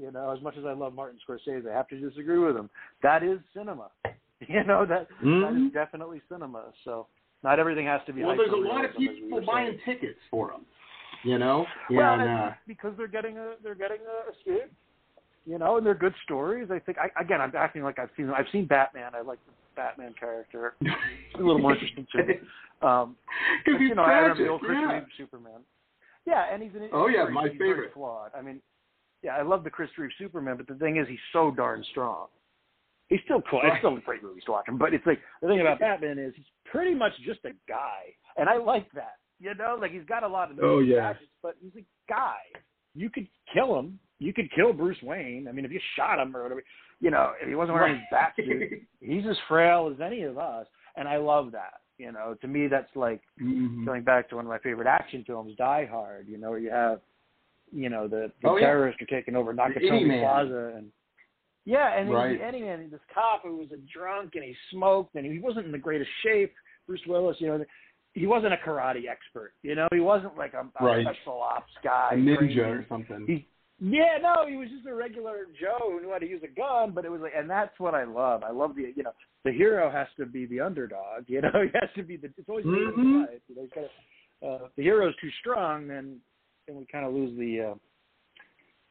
[0.00, 2.70] You know, as much as I love Martin Scorsese, I have to disagree with him.
[3.02, 3.90] That is cinema.
[4.48, 5.66] You know that that Mhm.
[5.68, 6.72] is definitely cinema.
[6.82, 7.06] So
[7.42, 8.22] not everything has to be.
[8.24, 9.98] Well, there's a lot of realism, as we people buying saying.
[10.00, 10.64] tickets for them.
[11.24, 14.72] You know, Well, and and uh, because they're getting a they're getting a escape,
[15.46, 16.68] you know, and they're good stories.
[16.72, 19.12] I think I, again, I'm acting like I've seen I've seen Batman.
[19.14, 20.74] I like the Batman character.
[20.80, 22.34] It's a little more interesting to me.
[22.82, 23.14] Um,
[23.64, 24.38] because you know, I tragic.
[24.38, 25.00] remember the old Chris yeah.
[25.16, 25.60] Superman.
[26.26, 27.94] Yeah, and he's an Oh, yeah, he's my he's favorite.
[27.94, 28.32] flawed.
[28.36, 28.60] I mean,
[29.22, 32.26] yeah, I love the Chris Reeve Superman, but the thing is, he's so darn strong.
[33.12, 33.60] He's still cool.
[33.62, 34.78] It's still great movie to watch him.
[34.78, 38.48] But it's like the thing about Batman is he's pretty much just a guy, and
[38.48, 39.16] I like that.
[39.38, 41.12] You know, like he's got a lot of Oh, yeah.
[41.12, 42.38] gadgets, but he's a guy.
[42.94, 43.98] You could kill him.
[44.18, 45.46] You could kill Bruce Wayne.
[45.48, 46.62] I mean, if you shot him or whatever,
[47.00, 50.38] you know, if he wasn't wearing his bat suit, he's as frail as any of
[50.38, 51.80] us, and I love that.
[51.98, 53.84] You know, to me, that's like Mhm.
[53.84, 56.28] going back to one of my favorite action films, Die Hard.
[56.28, 57.00] You know, where you have,
[57.72, 58.66] you know, the, the Oh, yeah.
[58.66, 60.90] terrorists are taking over Nakatomi Plaza, and
[61.64, 62.30] yeah, and Right.
[62.32, 65.38] he's the Eddie Man, this cop who was a drunk and he smoked and he
[65.38, 66.52] wasn't in the greatest shape.
[66.86, 67.64] Bruce Willis, you know,
[68.14, 69.54] he wasn't a karate expert.
[69.62, 71.06] You know, he wasn't like a, a Right.
[71.06, 72.10] special ops guy.
[72.12, 73.24] a ninja trained or something.
[73.26, 73.46] he,
[73.80, 76.92] yeah, no, he was just a regular Joe who knew how to use a gun,
[76.92, 78.42] but it was like, and that's what I love.
[78.44, 79.12] I love the, you know,
[79.44, 81.24] the hero has to be the underdog.
[81.28, 82.28] You know, he has to be the.
[82.36, 82.94] It's always the Mhm.
[82.96, 83.40] mm side.
[83.48, 83.84] You know, he's got
[84.48, 86.20] uh, if the hero's too strong, then
[86.66, 87.60] then we kind of lose the.
[87.60, 87.74] Uh,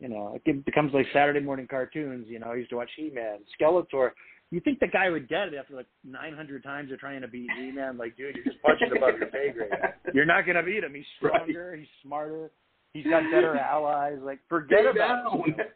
[0.02, 2.26] you know, it becomes like Saturday morning cartoons.
[2.28, 4.12] You know, I used to watch He-Man, Skeletor.
[4.50, 7.48] You think the guy would get it after like 900 times of trying to beat
[7.58, 7.98] He-Man?
[7.98, 9.72] Like, dude, you're just punching above your pay grade.
[10.14, 10.94] You're not gonna beat him.
[10.94, 11.34] He's Right.
[11.44, 11.76] stronger.
[11.78, 12.52] He's smarter.
[12.94, 14.18] He's got better allies.
[14.22, 15.44] Like, forget Stay about down.
[15.48, 15.72] it.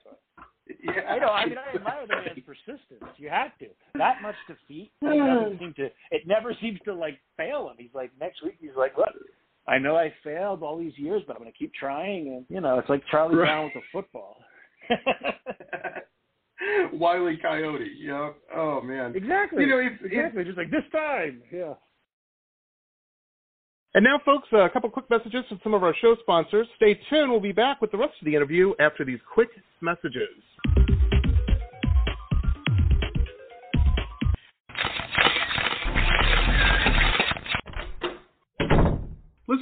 [0.84, 1.02] yeah.
[1.08, 1.28] I know.
[1.30, 3.14] I mean, I admire the man's persistence.
[3.18, 3.68] You have to.
[3.94, 5.86] That much defeat it doesn't seem to.
[6.12, 7.76] It never seems to like fail him.
[7.78, 8.58] He's like next week.
[8.60, 9.14] He's like, look,
[9.68, 12.28] I know I failed all these years, but I'm going to keep trying.
[12.28, 13.48] And you know, it's like Charlie Right.
[13.48, 14.38] Brown with the football.
[16.94, 17.92] Wily Coyote.
[18.00, 18.32] Yeah.
[18.56, 19.14] Oh man.
[19.16, 19.64] exactly.
[19.64, 20.44] You know, if exactly.
[20.44, 21.42] Just like this time.
[21.52, 21.74] Yeah.
[23.96, 26.68] And now, folks, a couple quick messages from some of our show sponsors.
[26.76, 27.32] Stay tuned.
[27.32, 29.48] We'll be back with the rest of the interview after these quick
[29.82, 30.28] messages.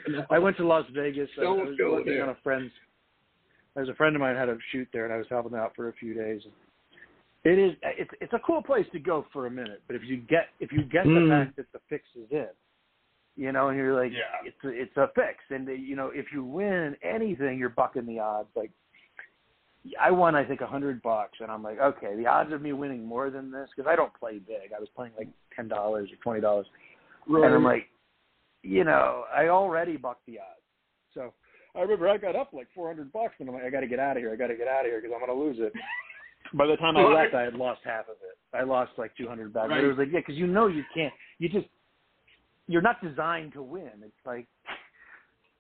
[0.08, 0.26] You know?
[0.30, 1.28] I went to Las Vegas.
[1.39, 2.24] I, I was go working there.
[2.24, 2.72] on a friend's.
[3.76, 5.89] There's a friend of mine had a shoot there, and I was helping out for
[5.89, 6.41] a few days.
[7.44, 7.74] It is.
[7.82, 10.72] It's it's a cool place to go for a minute, but if you get if
[10.72, 11.30] you get the Mm.
[11.30, 12.48] fact that the fix is in,
[13.36, 14.20] you know, and you're like, Yeah.
[14.46, 18.20] it's a, it's a fix, and you know, if you win anything, you're bucking the
[18.20, 18.50] odds.
[18.56, 18.70] Like,
[20.00, 22.74] I won, I think, a hundred bucks, and I'm like, okay, the odds of me
[22.74, 24.74] winning more than this because I don't play big.
[24.76, 26.68] I was playing like ten dollars or twenty dollars.
[27.28, 27.46] Right.
[27.46, 27.88] And I'm like,
[28.64, 30.62] you know, I already bucked the odds.
[31.14, 31.34] So
[31.76, 34.00] I remember I got up like 400 bucks, and I'm like, I got to get
[34.00, 34.32] out of here.
[34.32, 35.74] I got to get out of here because I'm going to lose it.
[36.54, 38.38] By the time I left, I had lost half of it.
[38.56, 39.70] I lost like 200 back.
[39.70, 41.14] But it was like, yeah, because you know you can't.
[41.40, 41.68] You just
[42.68, 43.92] you're not designed to win.
[44.04, 44.48] It's like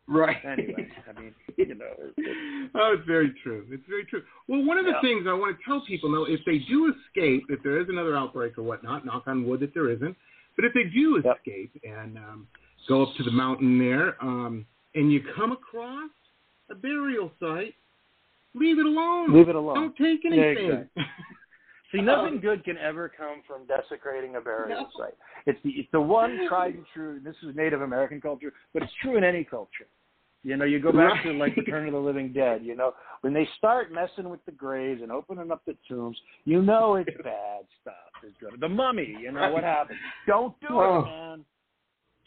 [0.07, 0.37] right.
[0.45, 0.87] anyway.
[1.09, 3.65] I mean, you know, it, it, oh, it's very true.
[3.69, 4.23] It's very true.
[4.47, 5.01] Well, one of the Yeah.
[5.01, 8.15] things I want to tell people though, if they do escape, if there is another
[8.15, 10.15] outbreak or whatnot, knock on wood that there isn't,
[10.55, 11.37] but if they do Yep.
[11.37, 12.47] escape and um,
[12.87, 14.65] go up to the mountain there, um,
[14.95, 16.09] and you come across
[16.69, 17.75] a burial site,
[18.53, 19.33] leave it alone.
[19.33, 19.75] leave it alone.
[19.75, 20.89] Don't take anything.
[21.91, 24.89] See, nothing good can ever come from desecrating a burial No.
[24.97, 25.13] site.
[25.45, 27.19] It's the it's the one tried and true.
[27.23, 29.87] This is Native American culture, but it's true in any culture.
[30.45, 31.65] You know, you go back to like Right.
[31.65, 32.63] Return of the Living Dead.
[32.63, 36.61] You know, when they start messing with the graves and opening up the tombs, you
[36.61, 38.59] know it's bad stuff is good.
[38.59, 39.97] The Mummy, you know what happened?
[40.27, 40.99] Don't do Oh.
[40.99, 41.45] it, man.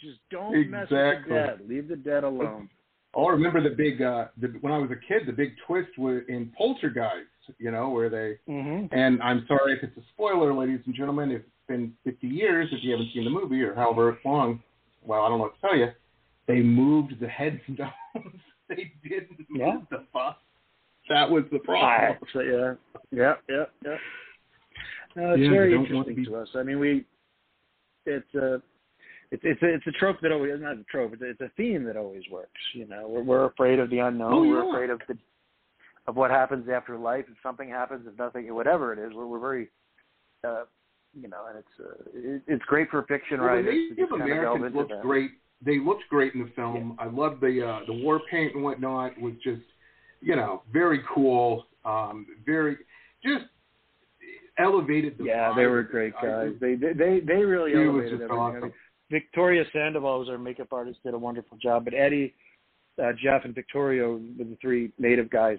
[0.01, 1.33] Just don't mess with Exactly.
[1.33, 1.69] the dead.
[1.69, 2.69] Leave the dead alone.
[3.15, 5.27] Oh, I remember the big uh, the, when I was a kid.
[5.27, 7.29] The big twist was in Poltergeist.
[7.59, 8.93] You know, where they Mm-hmm.
[8.95, 11.31] And I'm sorry if it's a spoiler, ladies and gentlemen.
[11.31, 14.61] If it's been 50 years, if you haven't seen the movie or however long,
[15.03, 15.89] well, I don't know what to tell you.
[16.49, 17.79] They moved the headstones.
[18.69, 19.77] they didn't move Yeah.
[19.91, 20.35] the fuss.
[21.09, 22.19] That was the problem.
[22.33, 22.75] So, yeah,
[23.11, 23.97] yeah, yeah, yeah.
[25.15, 26.49] No, it's Yeah, very they don't want interesting to to, us.
[26.55, 27.05] I mean, we,
[28.05, 28.61] it's a,
[29.31, 31.13] it's it's a, it's a trope that always not a trope.
[31.15, 32.61] It's a, it's a theme that always works.
[32.73, 34.33] You know, we're we're afraid of the unknown.
[34.33, 35.17] Oh, We're afraid of the
[36.07, 37.27] of what happens after life.
[37.31, 39.69] If something happens, if nothing, whatever it is, we're we're very,
[40.47, 40.65] uh,
[41.19, 43.97] you know, and it's uh, it, it's great for fiction Well, the writers to Native
[43.97, 45.31] just kind of delve Americans looked great.
[45.65, 46.97] They looked great in the film.
[46.99, 49.19] I loved the uh, the war paint and whatnot.
[49.21, 49.63] Was just,
[50.21, 51.67] you know, very cool.
[51.85, 52.77] Um, very
[53.25, 53.45] just
[54.59, 55.57] elevated the Yeah, vibe.
[55.57, 56.53] they were great guys.
[56.61, 58.39] They they they, they really elevated just everything.
[58.39, 58.73] I mean,
[59.11, 61.85] Victoria Sandoval was our makeup artist, did a wonderful job.
[61.85, 62.35] But Eddie,
[63.03, 65.59] uh, Jeff, and Victorio were the three native guys,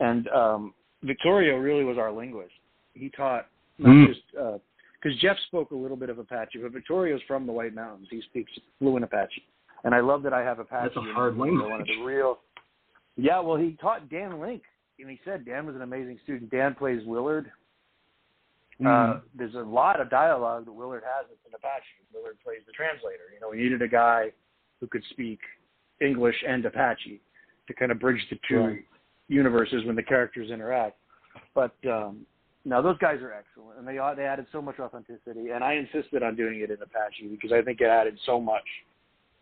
[0.00, 2.52] and um, Victorio really was our linguist.
[2.94, 3.46] He taught
[3.78, 4.06] not Mm.
[4.08, 4.20] just
[5.02, 8.06] because Jeff spoke a little bit of Apache, but Victorio's from the White Mountains.
[8.10, 9.46] He speaks fluent Apache,
[9.84, 10.90] and I love that I have Apache.
[10.94, 11.50] That's a hard me.
[11.50, 12.38] One of the real.
[13.16, 14.62] Yeah, well, he taught Dan Link
[15.02, 16.50] and he said Dan was an amazing student.
[16.50, 17.50] Dan plays Willard.
[18.80, 19.16] Mm-hmm.
[19.16, 21.84] Uh, there's a lot of dialogue that Willard has in Apache.
[22.14, 23.24] Willard plays the translator.
[23.34, 24.32] You know, we needed a guy
[24.80, 25.40] who could speak
[26.00, 27.20] English and Apache
[27.66, 28.84] to kind of bridge the two Right.
[29.28, 30.96] universes when the characters interact.
[31.54, 32.26] But um,
[32.64, 35.50] no, those guys are excellent, and they they added so much authenticity.
[35.50, 38.62] And I insisted on doing it in Apache because I think it added so much.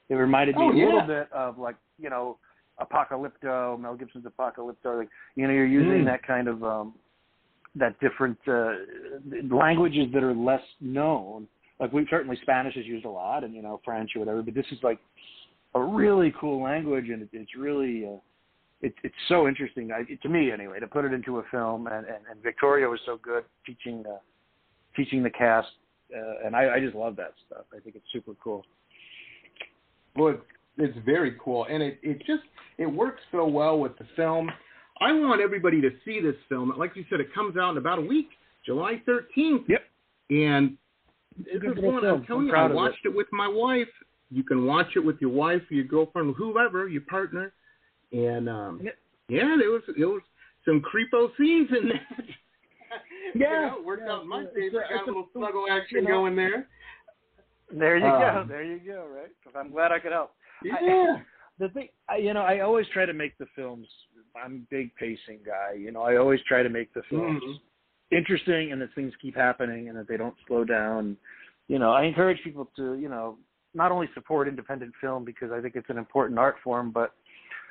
[0.08, 2.38] It reminded me Oh, a little bit of like you know
[2.80, 4.98] Apocalypto, Mel Gibson's Apocalypto.
[4.98, 6.06] Like you know, you're using Mm.
[6.06, 6.94] that kind of um,
[7.76, 8.72] that different uh,
[9.50, 11.46] languages that are less known.
[11.78, 14.42] Like we certainly Spanish is used a lot, and you know French or whatever.
[14.42, 14.98] But this is like
[15.74, 18.16] a really cool language, and it, it's really uh,
[19.10, 21.88] it's so interesting I, to me anyway to put it into a film.
[21.88, 24.18] And, and, and Victorio was so good teaching uh,
[24.96, 25.68] teaching the cast,
[26.16, 27.64] uh, and I, I just love that stuff.
[27.76, 28.64] I think it's super cool.
[30.16, 30.42] Well, it's,
[30.78, 32.44] it's very cool, and it it just
[32.78, 34.48] it works so well with the film.
[35.00, 36.72] I want everybody to see this film.
[36.78, 38.28] Like you said, it comes out in about a week,
[38.64, 39.64] July 13th.
[39.66, 39.80] Yep.
[40.30, 40.76] And
[41.38, 42.04] this is one.
[42.04, 42.74] I'm telling I'm you, I proud of it.
[42.76, 43.14] watched it.
[43.14, 43.88] with my wife.
[44.30, 47.52] You can watch it with your wife, or your girlfriend, whoever, your partner.
[48.12, 48.80] And um
[49.28, 50.22] yeah, there was there was
[50.64, 52.24] some creepo scenes in that.
[53.34, 54.80] You Yeah, know, it worked yeah, out in my it's a- favor.
[54.90, 56.10] Got a a- little snuggle you action know.
[56.10, 56.66] going there.
[57.72, 58.44] There you Um, go.
[58.48, 59.06] There you go.
[59.06, 59.30] Right.
[59.56, 60.32] I'm glad I could help.
[60.64, 61.18] Yeah.
[61.60, 63.86] the thing, I, you know, I always try to make the films.
[64.34, 65.74] I'm a big pacing guy.
[65.78, 67.60] You know, I always try to make the films Mhm.
[68.10, 71.16] interesting and that things keep happening and that they don't slow down.
[71.68, 73.38] You know, I encourage people to, you know,
[73.72, 77.14] not only support independent film because I think it's an important art form, but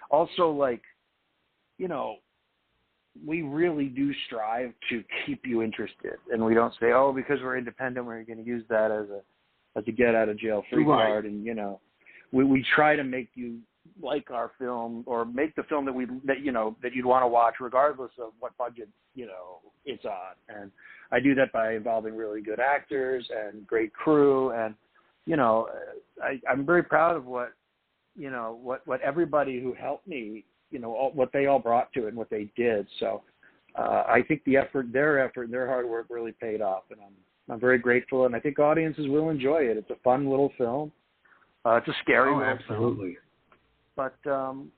[0.09, 0.81] also like,
[1.77, 2.17] you know,
[3.25, 7.57] we really do strive to keep you interested, and we don't say, oh, because we're
[7.57, 9.21] independent, we're going to use that as a
[9.77, 11.07] as a get out of jail free Right.
[11.07, 11.79] card, and you know,
[12.31, 13.59] we we try to make you
[14.01, 17.23] like our film or make the film that we that you know that you'd want
[17.23, 20.35] to watch regardless of what budget you know it's on.
[20.47, 20.71] And
[21.11, 24.51] i do that by involving really good actors and great crew.
[24.51, 24.75] And
[25.25, 25.67] you know
[26.23, 27.53] i i'm very proud of what
[28.19, 31.91] you know what what everybody who helped me you know all, what they all brought
[31.93, 33.23] to it and what they did so
[33.77, 36.99] uh i think the effort their effort and their hard work really paid off and
[37.01, 37.13] i'm
[37.53, 40.91] i'm very grateful and i think audiences will enjoy it it's a fun little film
[41.65, 43.17] uh it's a scary Oh, little film absolutely.
[43.95, 44.71] but um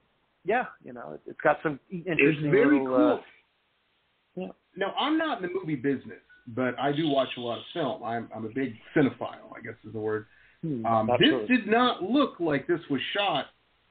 [0.43, 3.19] yeah, you know, it, it's got some It's interesting very little, cool.
[3.19, 4.47] uh, yeah.
[4.75, 8.03] Now, I'm not in the movie business, but I do watch a lot of film.
[8.03, 10.25] I'm, I'm a big cinephile, I guess is the word.
[10.61, 13.47] Hmm, Um, this did not look like this was shot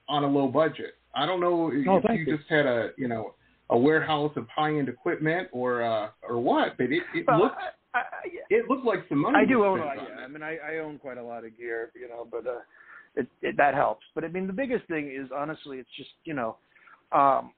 [0.07, 0.95] on a low budget.
[1.13, 2.37] I don't know if Oh, you you.
[2.37, 3.33] just had a, you know,
[3.69, 7.55] a warehouse of high-end equipment or uh, or what, but it, it looked
[7.93, 8.03] I, I,
[8.49, 9.37] it looked like some money.
[9.37, 9.79] I do own.
[9.79, 10.23] spent a- on Yeah.
[10.23, 12.59] I mean, I, I own quite a lot of gear, you know, but uh,
[13.15, 14.05] it, it that helps.
[14.15, 16.57] But I mean, the biggest thing is honestly, it's just you know,
[17.11, 17.53] um,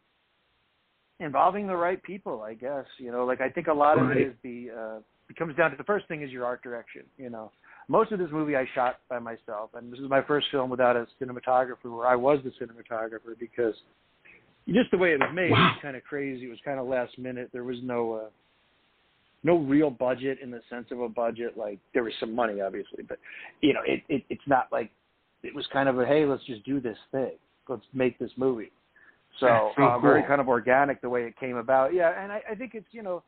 [1.20, 2.42] involving the right people.
[2.42, 5.00] I guess you know, like I think a lot of it is the uh,
[5.30, 7.04] it comes down to the first thing is your art direction.
[7.18, 7.52] You know,
[7.88, 10.96] most of this movie I shot by myself, and this is my first film without
[10.96, 13.76] a cinematographer, where I was the cinematographer because
[14.68, 15.72] just the way it was made Wow.
[15.74, 16.46] was kind of crazy.
[16.46, 17.50] It was kind of last minute.
[17.52, 18.14] There was no.
[18.14, 18.30] Uh,
[19.46, 21.58] no real budget in the sense of a budget.
[21.58, 23.20] Like there was some money, obviously, but
[23.60, 24.90] you know, it, it it's not like
[25.44, 27.34] it was kind of a hey, let's just do this thing,
[27.68, 28.72] let's make this movie.
[29.40, 31.94] So, so uh, very kind of organic the way it came about.
[31.94, 33.24] Yeah, and I, I think it's you know,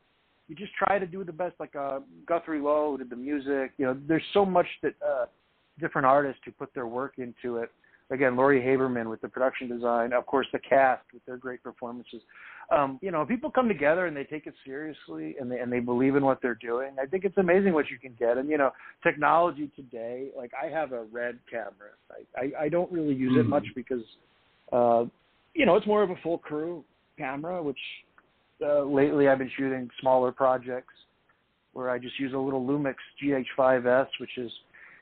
[0.48, 1.54] you just try to do the best.
[1.58, 3.72] Like uh, Guthrie Lowe did the music.
[3.78, 5.26] You know, there's so much that uh,
[5.80, 7.70] different artists who put their work into it.
[8.10, 12.22] Again, Laurie Haberman with the production design, of course, the cast with their great performances
[12.70, 15.78] um, you know, people come together and they take it seriously and they and they
[15.78, 16.96] believe in what they're doing.
[17.00, 18.38] I think it's amazing what you can get.
[18.38, 21.92] And you know, technology today, like I have a red camera.
[22.10, 23.50] I I, I don't really use it Mhm.
[23.50, 24.02] much because,
[24.72, 25.04] uh,
[25.54, 26.84] you know, it's more of a full crew
[27.16, 27.62] camera.
[27.62, 27.78] Which
[28.62, 30.94] uh, lately I've been shooting smaller projects
[31.72, 34.50] where I just use a little Lumix GH5s, which is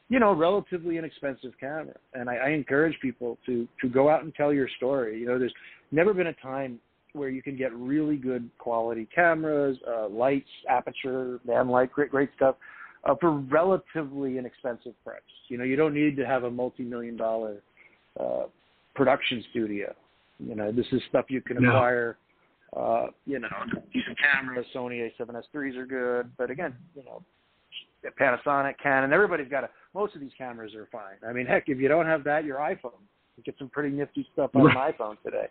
[0.09, 1.95] you know, relatively inexpensive camera.
[2.13, 5.19] And I, I encourage people to to go out and tell your story.
[5.19, 5.55] You know, there's
[5.93, 6.79] never been a time
[7.15, 12.31] where you can get really good quality cameras, uh, lights, Aputure, man light, great great
[12.37, 12.57] stuff
[13.05, 15.21] uh, for relatively inexpensive price.
[15.49, 17.63] You know, you don't need to have a multi-million dollar
[18.21, 18.45] uh,
[18.95, 19.95] production studio.
[20.39, 21.69] You know, this is stuff you can No.
[21.71, 22.19] acquire.
[22.77, 23.49] Uh, you know,
[23.93, 27.23] decent cameras, Sony A7S3s are good, but again, you know,
[28.21, 29.71] Panasonic, Canon, everybody's got a.
[29.95, 31.17] Most of these cameras are fine.
[31.27, 33.01] I mean, heck, if you don't have that, your iPhone.
[33.37, 35.49] You get some pretty nifty stuff on an iPhone today.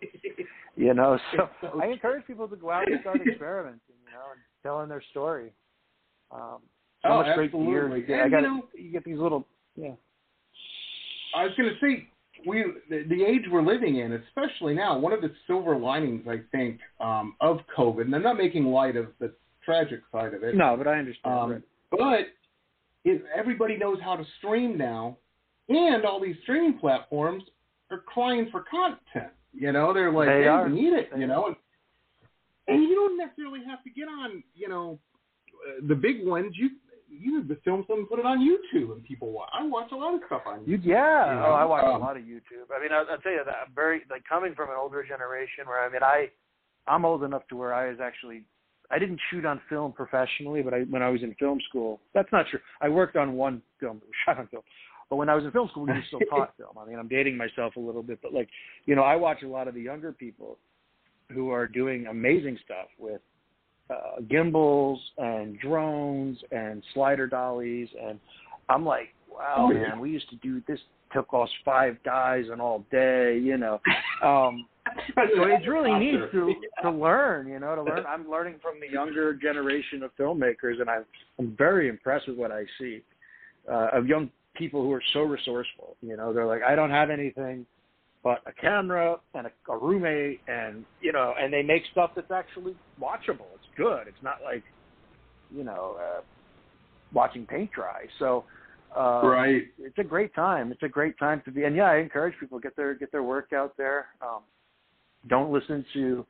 [0.76, 1.48] You know, so
[1.82, 5.52] I encourage people to go out and start experimenting, you know, and telling their story.
[6.30, 6.58] Um,
[7.02, 7.60] so Oh, much great gear.
[7.86, 8.00] absolutely.
[8.00, 9.46] You get, I got you know- you get these little,
[9.76, 9.90] yeah.
[11.36, 12.08] I was going to say,
[12.46, 16.40] we the, the age we're living in, especially now, one of the silver linings I
[16.52, 19.32] think um, of COVID, and I'm not making light of the
[19.64, 20.54] tragic side of it.
[20.54, 21.34] No, but I understand.
[21.34, 21.62] Um, right.
[21.90, 25.18] But it, everybody knows how to stream now,
[25.68, 27.44] and all these streaming platforms
[27.90, 29.32] are crying for content.
[29.52, 30.68] You know, they're like, They hey, are.
[30.68, 31.10] we need it.
[31.12, 31.56] They you know, and,
[32.68, 34.42] and you don't necessarily have to get on.
[34.54, 34.98] You know,
[35.68, 36.54] uh, the big ones.
[36.56, 36.70] You
[37.20, 39.50] you the film some put it on YouTube, and people watch.
[39.52, 40.84] I watch a lot of stuff on YouTube.
[40.84, 42.68] yeah, You know, oh, I watch um, a lot of YouTube.
[42.74, 45.66] I mean, I, I'll tell you that I'm very like coming from an older generation
[45.66, 46.28] where I mean, I
[46.86, 48.44] I'm old enough to where I was actually
[48.90, 52.30] I didn't shoot on film professionally, but I when I was in film school, that's
[52.32, 52.60] not true.
[52.80, 54.62] I worked on one film that was shot on film,
[55.10, 56.76] but when I was in film school, we still taught film.
[56.80, 58.48] I mean, I'm dating myself a little bit, but like
[58.86, 60.58] you know, I watch a lot of the younger people
[61.32, 63.20] who are doing amazing stuff with
[63.90, 68.18] uh, gimbals and drones and slider dollies, and
[68.68, 69.80] I'm like, wow, Oh, yeah.
[69.88, 70.78] man, we used to do this.
[71.12, 73.80] Took us five guys and all day, you know.
[74.22, 74.66] Um,
[75.14, 78.04] so it's really neat to to learn, you know, to learn.
[78.06, 81.04] I'm learning from the younger generation of filmmakers, and I'm
[81.38, 83.02] I'm very impressed with what I see
[83.70, 85.96] uh, of young people who are so resourceful.
[86.02, 87.64] You know, they're like, I don't have anything
[88.24, 92.30] but a camera and a, a roommate, and you know, and they make stuff that's
[92.30, 93.46] actually watchable.
[93.54, 94.06] It's good.
[94.08, 94.62] It's not like,
[95.54, 96.20] you know, uh,
[97.12, 98.06] watching paint dry.
[98.18, 98.44] So.
[98.96, 99.62] Uh, Right.
[99.76, 100.70] it's a great time.
[100.70, 103.24] It's a great time to be, and yeah, I encourage people get their get their
[103.24, 104.06] work out there.
[104.22, 104.42] Um,
[105.28, 106.26] don't listen to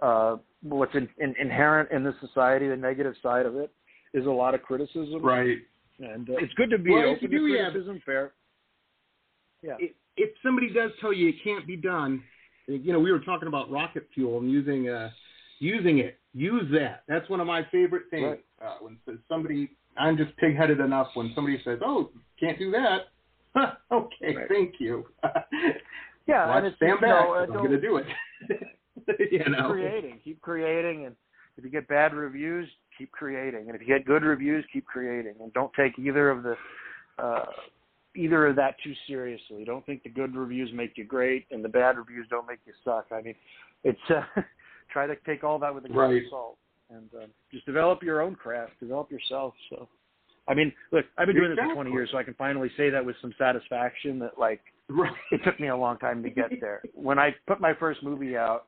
[0.00, 2.66] uh, what's in, in, inherent in the society.
[2.66, 3.70] The negative side of it
[4.14, 5.58] is a lot of criticism, Right.
[6.00, 8.00] and uh, it's good to be Well, open you to do have- criticism.
[8.06, 8.32] Fair.
[9.62, 9.76] Yeah.
[9.78, 12.22] if, if somebody does tell you it can't be done,
[12.68, 15.10] you know, we were talking about rocket fuel and using uh,
[15.58, 16.18] using it.
[16.38, 17.02] Use that.
[17.08, 18.36] That's one of my favorite things.
[18.60, 18.64] Right.
[18.64, 18.96] Uh, when
[19.28, 23.08] somebody, I'm just pig-headed enough when somebody says, "Oh, can't do that."
[23.92, 24.48] okay, Right.
[24.48, 25.04] thank you.
[26.28, 27.26] yeah, well, and it's stand you back.
[27.28, 28.06] I'm going to do it.
[29.18, 29.68] you keep know.
[29.68, 31.16] creating, keep creating, and
[31.56, 35.34] if you get bad reviews, keep creating, and if you get good reviews, keep creating,
[35.42, 36.54] and don't take either of the
[37.18, 37.46] uh,
[38.14, 39.64] either of that too seriously.
[39.64, 42.74] Don't think the good reviews make you great, and the bad reviews don't make you
[42.84, 43.06] suck.
[43.10, 43.34] I mean,
[43.82, 44.22] it's uh,
[44.90, 46.24] try to take all that with a grain Right.
[46.24, 46.58] of salt,
[46.90, 49.54] and uh, just develop your own craft, develop yourself.
[49.70, 49.88] So.
[50.48, 52.88] I mean, look, I've been doing this for 20 years, so I can finally say
[52.88, 55.12] that with some satisfaction that, like, Right.
[55.30, 56.80] it took me a long time to get there.
[56.94, 58.66] when I put my first movie out,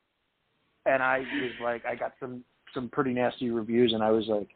[0.84, 2.44] and I was like, I got some
[2.74, 4.48] some pretty nasty reviews, and I was like,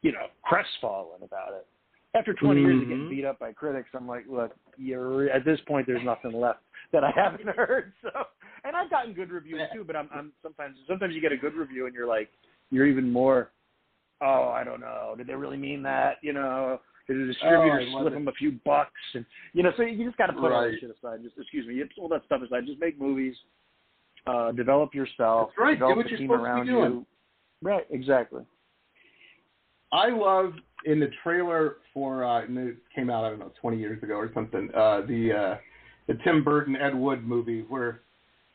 [0.00, 1.66] you know, crestfallen about it.
[2.14, 3.10] After 20 years of getting Mhm.
[3.10, 6.60] beat up by critics, I'm like, look, you're at this point, there's nothing left
[6.90, 7.92] that I haven't heard.
[8.02, 8.10] So,
[8.64, 11.54] and I've gotten good reviews too, but I'm, I'm sometimes sometimes you get a good
[11.54, 12.28] review, and you're like,
[12.70, 13.50] you're even more,
[14.20, 16.16] oh, I don't know, did they really mean that?
[16.22, 18.16] You know, did the distributor Oh, slip it.
[18.16, 18.90] them a few bucks?
[19.14, 21.22] And you know, so you just got to put all that shit aside.
[21.22, 22.66] Just excuse me, you all that stuff aside.
[22.66, 23.34] Just make movies,
[24.26, 25.74] uh, develop yourself, That's right.
[25.74, 27.06] Develop you're team supposed to be around you.
[27.62, 28.42] Right, exactly.
[29.92, 30.54] I love
[30.84, 34.14] in the trailer for uh, and it came out I don't know 20 years ago
[34.14, 34.68] or something.
[34.74, 35.56] Uh, the uh,
[36.08, 38.00] the Tim Burton Ed Wood movie where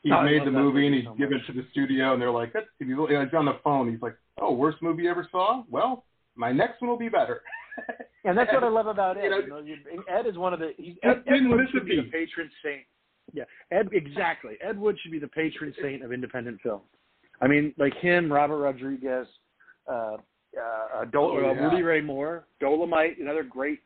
[0.08, 2.30] he Oh, made the movie and he's so given it to the studio and they're
[2.30, 3.90] like, "That's if you he's on the phone.
[3.90, 5.64] He's like, oh, worst movie you ever saw?
[5.70, 6.04] Well,
[6.36, 7.42] my next one will be better.
[8.24, 9.22] And that's what I love about Ed.
[9.22, 11.88] You know- You know, Ed is one of the he's, Ed, Ed Wood should the
[11.88, 12.82] be the patron saint.
[13.32, 14.54] Yeah, Ed exactly.
[14.60, 16.80] Ed Wood should be the patron saint of independent film.
[17.40, 19.26] I mean, like him, Robert Rodriguez,
[19.90, 20.16] uh,
[20.60, 21.60] uh, Dol- Oh, uh, yeah.
[21.64, 23.78] Rudy Ray Moore, Dolemite, another great.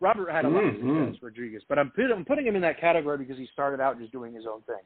[0.00, 1.06] Robert had a lot of Mhm.
[1.08, 3.98] success, Rodriguez, but I'm, put, I'm putting him in that category because he started out
[3.98, 4.82] just doing his own thing.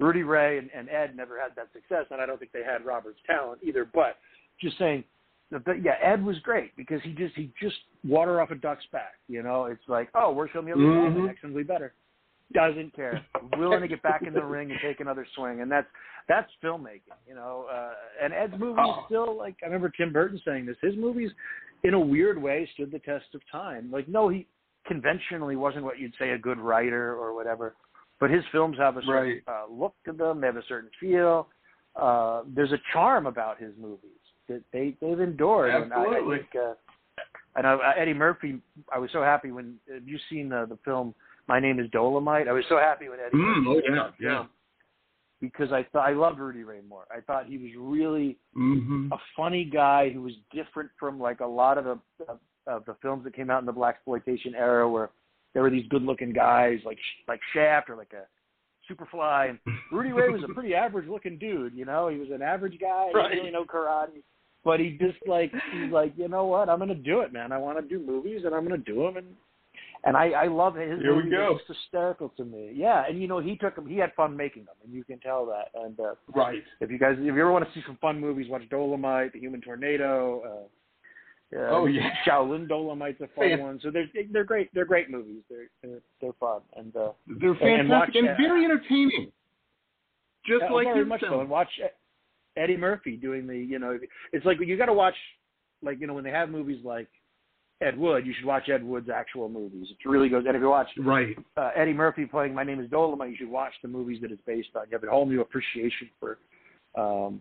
[0.00, 2.84] Rudy Ray and, and Ed never had that success, and I don't think they had
[2.84, 3.84] Robert's talent either.
[3.84, 4.16] But
[4.60, 5.04] just saying,
[5.50, 8.86] that- that- yeah, Ed was great because he just he just water off a duck's
[8.92, 9.14] back.
[9.28, 10.80] You know, it's like, oh, we're showing the other.
[10.82, 11.26] Mhm.
[11.26, 11.94] Next one's way better.
[12.52, 13.24] Doesn't care.
[13.56, 15.88] Willing to get back in the ring and take another swing, and that's
[16.28, 17.16] that's filmmaking.
[17.28, 19.04] You know, uh, and Ed's movies Oh.
[19.06, 20.76] still like I remember Tim Burton saying this.
[20.80, 21.30] His movies,
[21.84, 23.90] in a weird way, stood the test of time.
[23.90, 24.46] Like, no, he
[24.86, 27.74] conventionally wasn't what you'd say a good writer or whatever,
[28.20, 29.42] but his films have a certain Right.
[29.48, 30.40] uh, look to them.
[30.40, 31.48] They have a certain feel.
[31.96, 34.10] Uh, there's a charm about his movies
[34.48, 35.70] that they they've endured.
[35.74, 36.36] And I, I Absolutely.
[36.38, 36.74] think, uh,
[37.56, 38.60] I know uh, Eddie Murphy.
[38.92, 41.14] I was so happy when have you seen the the film
[41.48, 42.48] My Name Is Dolemite.
[42.48, 44.44] I was so happy when Eddie Mm, Murphy oh, yeah, yeah.
[45.40, 47.06] because I thought I loved Rudy Ray Moore.
[47.16, 49.12] I thought he was really Mm-hmm.
[49.12, 51.98] a funny guy who was different from like a lot of the
[52.28, 55.10] of, of the films that came out in the blaxploitation era, where
[55.54, 58.24] there were these good-looking guys like like Shaft or like a
[58.92, 59.58] Superfly, and
[59.90, 61.72] Rudy Ray was a pretty average-looking dude.
[61.74, 63.10] You know, he was an average guy.
[63.14, 63.30] Right.
[63.30, 64.22] He didn't really know karate,
[64.62, 66.68] but he just like he's like, you know what?
[66.68, 67.50] I'm gonna do it, man.
[67.52, 69.26] I want to do movies, and I'm gonna do them, and
[70.06, 71.60] and I, I love his Here we movies.
[71.66, 72.72] just hysterical to me.
[72.74, 73.86] Yeah, and you know he took them.
[73.86, 75.68] He had fun making them, and you can tell that.
[75.82, 76.62] And uh, Right.
[76.80, 79.38] if you guys, if you ever want to see some fun movies, watch Dolemite, The
[79.40, 80.42] Human Tornado.
[80.44, 80.68] Uh,
[81.56, 82.10] uh, Oh, yeah.
[82.26, 83.80] Shaolin Dolemite's a fun Fan- one.
[83.82, 84.70] So they're they're great.
[84.74, 85.42] They're great movies.
[85.48, 86.60] They're they're, they're fun.
[86.76, 89.30] And uh, They're and fantastic and, uh, very entertaining.
[90.46, 91.40] Just uh, like very his much so.
[91.40, 91.68] And watch
[92.56, 93.56] Eddie Murphy doing the.
[93.56, 93.98] You know,
[94.32, 95.14] it's like you got to watch,
[95.82, 97.08] like you know, when they have movies like
[97.80, 99.88] Ed Wood, you should watch Ed Wood's actual movies.
[99.90, 100.44] It really goes.
[100.46, 101.36] And if you watch Right.
[101.56, 104.42] uh, Eddie Murphy playing My Name Is Dolomite, you should watch the movies that it's
[104.46, 104.82] based on.
[104.90, 106.38] You have a whole new appreciation for
[106.96, 107.40] um,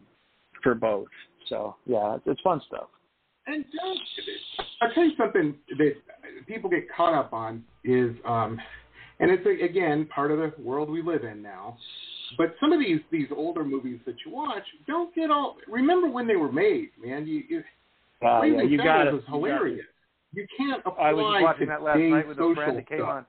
[0.64, 1.08] for both.
[1.50, 2.88] So yeah, it's, it's fun stuff.
[3.46, 3.66] And
[4.82, 5.94] I'll tell you something that
[6.48, 8.60] people get caught up on is, um,
[9.20, 11.78] and it's again part of the world we live in now.
[12.38, 15.58] But some of these these older movies that you watch don't get all.
[15.68, 17.28] Remember when they were made, man?
[17.28, 17.64] You, you
[18.26, 19.14] Uh, yeah, you got it.
[19.14, 19.86] was hilarious.
[20.34, 22.78] You can't apply I was watching that last night with a friend.
[22.78, 23.10] It came stuff.
[23.10, 23.26] on.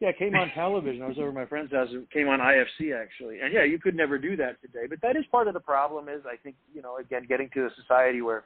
[0.00, 1.02] Yeah, it came on television.
[1.02, 1.88] I was over at my friend's house.
[1.92, 4.86] It came on IFC actually, and yeah, you could never do that today.
[4.88, 6.08] But that is part of the problem.
[6.08, 8.44] Is I think you know again getting to a society where,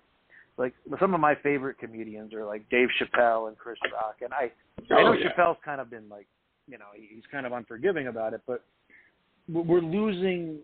[0.59, 4.51] like some of my favorite comedians are like Dave Chappelle and Chris Rock, and I
[4.95, 5.29] I know Oh, yeah.
[5.31, 6.27] Chappelle's kind of been like
[6.69, 8.65] you know he's kind of unforgiving about it, but
[9.49, 10.59] we're losing.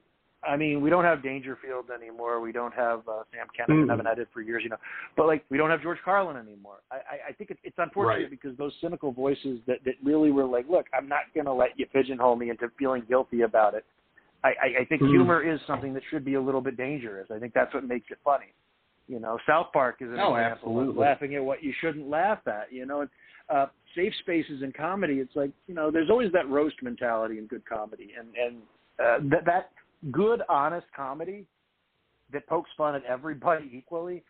[0.44, 2.40] I mean, we don't have Dangerfield anymore.
[2.40, 3.84] We don't have uh, Sam Kinison.
[3.84, 3.90] Mm.
[3.90, 4.76] Haven't had it for years, you know.
[5.16, 6.78] But like, we don't have George Carlin anymore.
[6.90, 8.30] I, I, I think it's, it's unfortunate Right.
[8.30, 11.78] because those cynical voices that that really were like, look, I'm not going to let
[11.78, 13.84] you pigeonhole me into feeling guilty about it.
[14.42, 15.10] I, I, I think Mm.
[15.10, 17.28] humor is something that should be a little bit dangerous.
[17.32, 18.46] I think that's what makes it funny.
[19.08, 22.38] You know, South Park is an Oh, example of laughing at what you shouldn't laugh
[22.46, 22.72] at.
[22.72, 23.10] You know, and
[23.48, 25.14] uh, safe spaces in comedy.
[25.14, 28.56] It's like you know, there's always that roast mentality in good comedy, and and
[28.98, 29.70] uh, that that
[30.12, 31.46] good, honest comedy
[32.32, 34.22] that pokes fun at everybody equally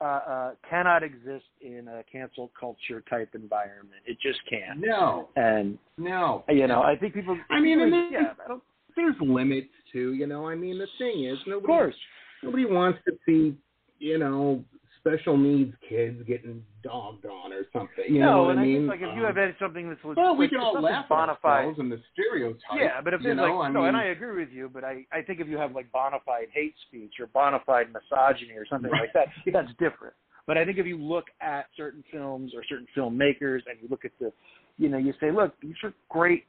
[0.00, 4.00] uh, uh, cannot exist in a cancel culture type environment.
[4.06, 4.80] It just can't.
[4.80, 6.42] No, And no.
[6.48, 7.36] you know, I think people.
[7.50, 8.12] I mean, people- there's,
[8.48, 8.56] yeah,
[8.96, 10.14] there's limits too.
[10.14, 11.94] You know, I mean, the thing is, of course.
[12.42, 13.54] nobody wants to see,
[14.00, 14.64] you know,
[14.98, 18.04] special needs kids getting dogged on or something.
[18.08, 18.76] You know no, what and I I mean?
[18.78, 21.32] think like if you Um, have any- something that's well, we can all laugh bona
[21.32, 22.64] at fide, and the stereotypes.
[22.74, 25.22] Yeah, but if know, like I no, and I agree with you, but I I
[25.22, 28.90] think if you have like bona fide hate speech or bona fide misogyny or something
[28.90, 30.14] like that, that's different.
[30.46, 34.04] But I think if you look at certain films or certain filmmakers and you look
[34.04, 34.32] at the,
[34.78, 36.44] you know, you say, look, these are great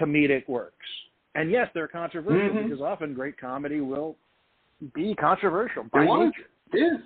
[0.00, 0.86] comedic works,
[1.34, 2.64] and yes, they're controversial Mhm.
[2.68, 4.16] because often great comedy will
[4.94, 6.26] be controversial by was.
[6.36, 6.48] nature.
[6.72, 7.00] Yes.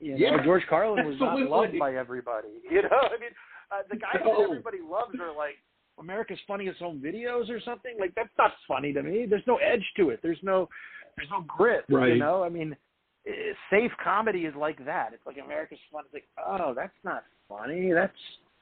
[0.00, 2.48] You know, Yeah, George Carlin was not loved by everybody.
[2.70, 3.30] You know, I mean,
[3.70, 4.36] uh, the guys No.
[4.38, 5.56] that everybody loves are like
[5.98, 7.96] America's Funniest Home Videos or something.
[7.98, 9.26] Like that's not funny to me.
[9.28, 10.20] There's no edge to it.
[10.22, 10.68] There's no,
[11.16, 11.84] there's no grit.
[11.88, 12.12] Right.
[12.14, 12.76] You know, I mean,
[13.70, 15.10] safe comedy is like that.
[15.14, 16.04] It's like America's Fun.
[16.04, 17.92] It's like, oh, that's not funny.
[17.92, 18.12] That's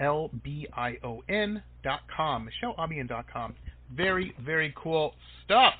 [0.00, 2.48] M-I-C-H-E-L-E-A-L-B-I-O-N dot com.
[2.62, 3.54] MicheleAlbion dot com.
[3.94, 5.74] Very, very cool stuff.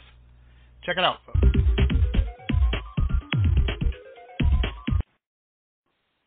[0.84, 1.40] Check it out, folks.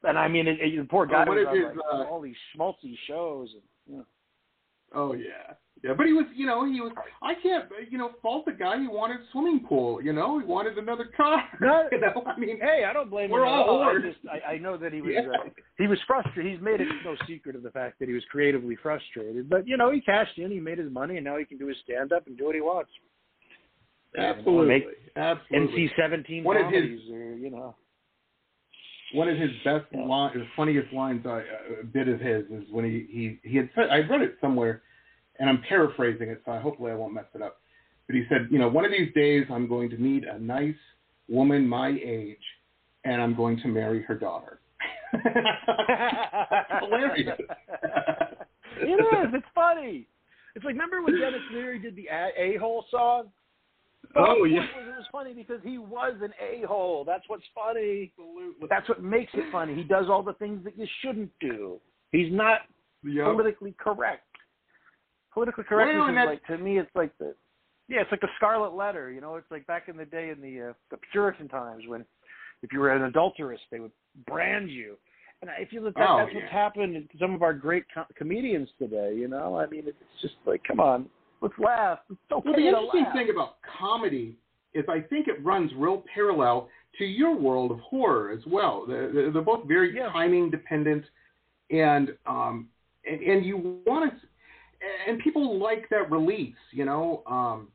[0.06, 2.20] And I mean, it, it, the poor guy oh, was on his, like, uh, all
[2.22, 3.50] these schmaltzy shows.
[3.54, 4.06] And, you know.
[4.94, 5.54] Oh yeah,
[5.84, 5.94] yeah.
[5.96, 6.92] But he was, you know, he was.
[7.22, 8.80] I can't, you know, fault the guy.
[8.80, 10.02] He wanted a swimming pool.
[10.02, 11.44] You know, he wanted another car.
[11.62, 13.48] No, you know, I mean, hey, I don't blame we're him.
[13.50, 13.84] at all.
[13.84, 15.30] I just, I, I know that he was, Yeah.
[15.30, 16.52] uh, he was frustrated.
[16.52, 19.50] He's made it no secret of the fact that he was creatively frustrated.
[19.50, 21.68] But you know, he cashed in, he made his money, and now he can do
[21.68, 22.90] his stand up and do what he wants.
[24.18, 24.84] Absolutely, Make
[25.16, 25.88] absolutely.
[25.88, 27.76] NC seventeen One of his- or you know.
[29.14, 30.06] One of his best Yeah.
[30.06, 33.70] line, the funniest lines I uh, bit of his is when he he he had
[33.76, 34.82] said I read it somewhere,
[35.44, 37.58] and I'm paraphrasing it, so I, hopefully I won't mess it up.
[38.08, 40.74] But he said, you know, one of these days I'm going to meet a nice
[41.28, 42.38] woman my age,
[43.04, 44.62] and I'm going to marry her daughter.
[46.82, 47.38] Hilarious.
[48.78, 49.34] it is.
[49.34, 50.08] It's funny.
[50.56, 53.26] It's like remember when Denis Leary did the a hole song?
[54.16, 54.62] Oh, It yeah.
[54.64, 57.04] it was funny because he was an a hole.
[57.04, 58.14] That's what's funny.
[58.70, 59.76] That's what makes it funny.
[59.76, 61.80] He does all the things that you shouldn't do.
[62.14, 62.60] He's not
[63.06, 63.26] Yep.
[63.26, 64.24] politically correct.
[65.34, 67.36] Politically correctness Well, is like to me, it's like the
[67.90, 69.12] yeah, it's like the Scarlet Letter.
[69.12, 72.06] You know, it's like back in the day in the uh, the Puritan times when
[72.62, 73.92] if you were an adulteress, they would
[74.28, 74.96] brand you.
[75.42, 76.40] And if you look, that, Oh, that's yeah.
[76.40, 79.14] what's happened to some of our great co- comedians today.
[79.14, 81.08] You know, I mean, it's just like, come on,
[81.42, 82.00] let's laugh.
[82.10, 83.14] It's okay Well, the to interesting laugh.
[83.14, 84.38] thing about comedy
[84.74, 86.70] is I think it runs real parallel
[87.00, 88.86] to your world of horror as well.
[88.88, 90.10] They're, they're- they're both very Yeah.
[90.14, 91.04] timing dependent,
[91.70, 92.70] and um,
[93.06, 94.28] and, and you want to,
[95.08, 97.24] and people like that release, you know.
[97.28, 97.70] Um,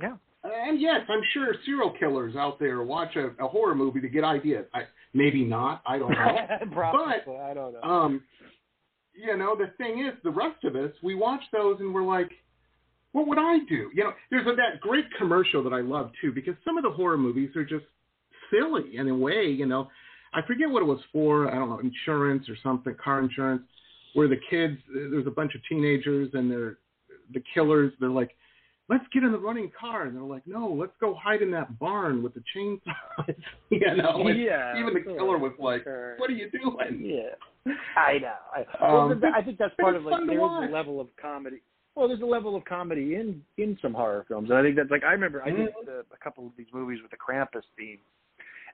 [0.00, 0.16] yeah.
[0.44, 4.24] and yes, I'm sure serial killers out there watch a, a horror movie to get
[4.24, 4.66] ideas.
[4.74, 4.82] I,
[5.14, 5.82] maybe not.
[5.86, 6.36] I don't know.
[6.72, 7.82] Probably, I don't know.
[7.82, 8.22] Um,
[9.14, 12.30] you know, the thing is, the rest of us, we watch those and we're like,
[13.12, 13.90] what would I do?
[13.94, 16.90] You know, there's a, that great commercial that I love too, because some of the
[16.90, 17.86] horror movies are just
[18.50, 19.46] silly in a way.
[19.46, 19.88] You know,
[20.34, 21.50] I forget what it was for.
[21.50, 23.62] I don't know, insurance or something, car insurance,
[24.16, 26.78] where the kids, there's a bunch of teenagers and they're
[27.34, 27.92] the killers.
[28.00, 28.34] They're like,
[28.88, 31.76] let's get in the running car, and they're like, no, let's go hide in that
[31.78, 33.34] barn with the chainsaws.
[33.70, 36.14] you know, and Yeah, even the killer was like, sure.
[36.18, 37.02] what are you doing?
[37.04, 38.34] Yeah, I know.
[38.54, 41.58] I, Um, well, I think that's part of like there's a level of comedy.
[41.96, 44.90] Well, there's a level of comedy in in some horror films, and I think that's
[44.90, 45.88] like I remember I did Mhm.
[45.88, 47.98] uh, a couple of these movies with the Krampus theme,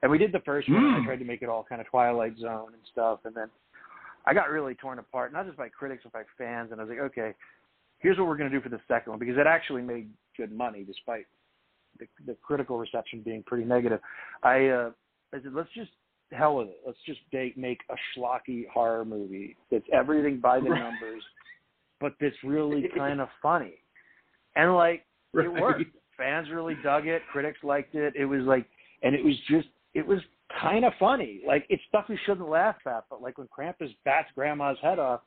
[0.02, 0.84] and we did the first one.
[0.84, 1.02] and Mm.
[1.02, 3.48] I tried to make it all kind of Twilight Zone and stuff, and then
[4.26, 6.90] I got really torn apart, not just by critics but by fans, and I was
[6.90, 7.34] like, okay,
[7.98, 10.52] here's what we're going to do for the second one because it actually made good
[10.52, 11.26] money despite
[11.98, 14.00] the, the critical reception being pretty negative.
[14.42, 14.90] I uh,
[15.34, 15.90] I said let's just
[16.32, 16.78] hell with it.
[16.86, 20.80] Let's just make, make a schlocky horror movie that's everything by the Right.
[20.80, 21.22] numbers,
[22.00, 23.74] but that's really kind of funny.
[24.56, 25.46] And like Right.
[25.46, 25.84] it worked.
[26.16, 27.22] Fans really dug it.
[27.32, 28.14] Critics liked it.
[28.14, 28.66] It was like,
[29.02, 30.20] and it was just, it was
[30.60, 31.40] kind of funny.
[31.46, 35.20] Like it's stuff you shouldn't laugh at, but like when Krampus bats grandma's head off,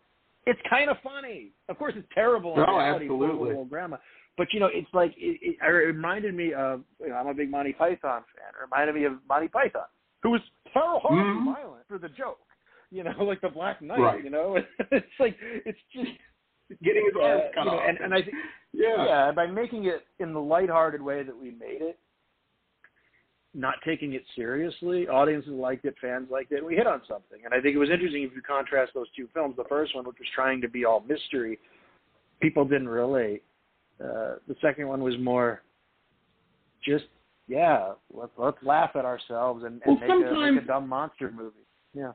[0.46, 1.52] it's kind of funny.
[1.70, 2.54] Of course, it's terrible.
[2.54, 3.48] in reality, absolutely.
[3.50, 3.98] little grandma.
[4.38, 6.82] But you know, it's like it, it, it reminded me of.
[7.00, 8.50] You know, I'm a big Monty Python fan.
[8.54, 9.88] It reminded me of Monty Python,
[10.24, 10.42] who was
[10.74, 11.46] terrible, Mhm.
[11.54, 12.40] violent for the joke.
[12.92, 14.00] You know, like the Black Knight.
[14.00, 14.24] Right.
[14.24, 14.58] You know,
[14.92, 16.10] it's like it's just
[16.84, 17.84] Getting his arms uh, cut you know, off.
[17.90, 18.34] and, and I think
[18.74, 19.06] yeah.
[19.06, 22.00] yeah, by making it in the lighthearted way that we made it,
[23.56, 27.40] not taking it seriously, audiences liked it, fans liked it, we hit on something.
[27.46, 29.56] And I think it was interesting if you contrast those two films.
[29.56, 31.58] The first one, which was trying to be all mystery,
[32.42, 33.44] people didn't relate.
[34.04, 35.64] Uh, the second one was more
[36.84, 37.06] just,
[37.48, 41.32] yeah, let's let's laugh at ourselves and, and Well, make, a, make a dumb monster
[41.32, 41.56] movie.
[41.94, 42.12] Yeah.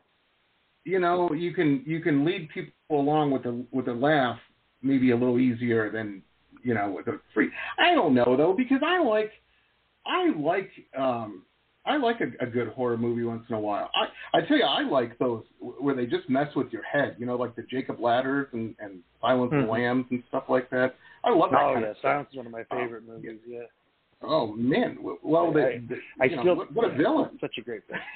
[0.84, 4.38] you know, you can you can lead people along with a with a laugh
[4.82, 6.22] maybe a little easier than
[6.62, 7.48] you know with a free.
[7.78, 9.30] I don't know though because I like
[10.06, 11.42] I like um
[11.86, 13.90] I like a, a good horror movie once in a while.
[13.94, 17.16] I I tell you I like those where they just mess with your head.
[17.18, 19.70] You know, like the Jacob Ladders and and Silence of the Mhm.
[19.72, 20.94] Lambs and stuff like that.
[21.24, 21.96] I love that Oh kind yeah, of.
[22.02, 23.40] Silence is one of my favorite movies.
[23.46, 23.60] Yeah.
[24.22, 27.38] Oh man, well the, I- the, I know, still what, what a villain.
[27.40, 28.02] Such a great villain.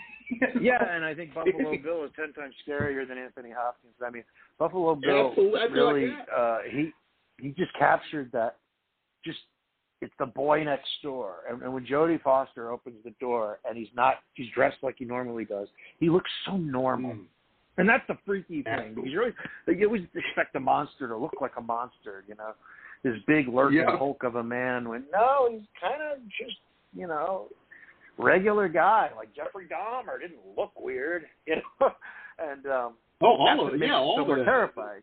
[0.61, 3.93] Yeah, and I think Buffalo Bill is ten times scarier than Anthony Hopkins.
[4.05, 4.24] I mean,
[4.59, 6.93] Buffalo Bill Absolutely, I feel like really uh he
[7.39, 8.57] he just captured that
[9.22, 9.39] just
[10.01, 11.36] it's the boy next door.
[11.49, 15.05] And, and when Jodie Foster opens the door and he's not he's dressed like he
[15.05, 15.68] normally does,
[16.01, 17.12] he looks so normal.
[17.12, 17.24] Mm.
[17.76, 18.95] And that's the freaky thing.
[18.95, 19.34] Because you always
[19.66, 22.53] like, you always expect a monster to look like a monster, you know.
[23.03, 23.97] This big lurking Yeah.
[23.99, 26.59] hulk of a man when no, he's kinda just,
[26.95, 27.49] you know,
[28.18, 31.90] regular guy, like Jeffrey Dahmer didn't look weird, you know.
[32.38, 35.03] and um Oh, all of yeah, all so of we're terrified.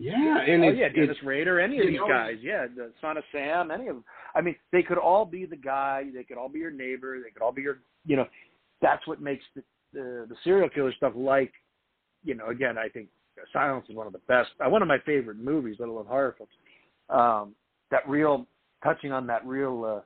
[0.00, 3.24] Yeah, and oh yeah, Dennis Rader, any of these know, guys, yeah, the Son of
[3.32, 4.04] Sam, any of them.
[4.32, 6.04] I mean, they could all be the guy.
[6.14, 7.18] They could all be your neighbor.
[7.20, 8.26] They could all be your, you know,
[8.80, 11.52] that's what makes the the, the serial killer stuff like,
[12.22, 13.08] you know, again, I think
[13.52, 16.34] Silence is one of the best, uh, one of my favorite movies, let alone horror
[16.36, 16.52] films.
[17.08, 17.54] Um,
[17.90, 18.46] that real
[18.84, 20.00] touching on that real uh,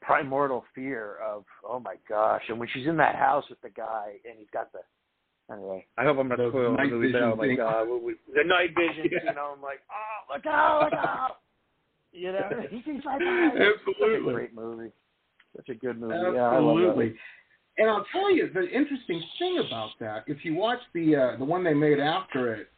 [0.00, 4.14] primordial fear of, oh my gosh, and when she's in that house with the guy
[4.28, 4.80] and he's got the
[5.52, 7.56] Anyway, I hope I'm not Those spoiling the night movie, but vision oh my thing.
[7.56, 9.30] god, we, we, the night vision, Yeah.
[9.30, 11.36] you know, I'm like, oh, look out, look out,
[12.12, 13.74] you know, he sees right behind you.
[13.86, 14.34] Such a Absolutely.
[14.34, 14.90] great movie,
[15.54, 16.14] such a good movie.
[16.14, 16.20] Yeah,
[16.50, 16.76] I love.
[16.78, 17.14] Absolutely.
[17.78, 20.24] And I'll tell you the interesting thing about that.
[20.26, 22.68] If you watch the uh, the one they made after it,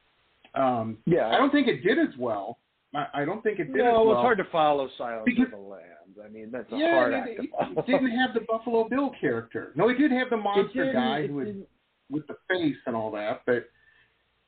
[0.55, 1.29] um, Yeah.
[1.29, 2.59] I don't think it did as well.
[2.95, 4.13] I, I don't think it did as No, well.
[4.17, 5.85] it's hard to follow Silence Because- of the Lambs.
[6.23, 7.73] I mean, that's a yeah, hard it, act to it, follow.
[7.79, 9.71] it didn't have the Buffalo Bill character.
[9.77, 11.67] No, it did have the monster guy who was didn't.
[12.11, 13.69] With the face and all that, but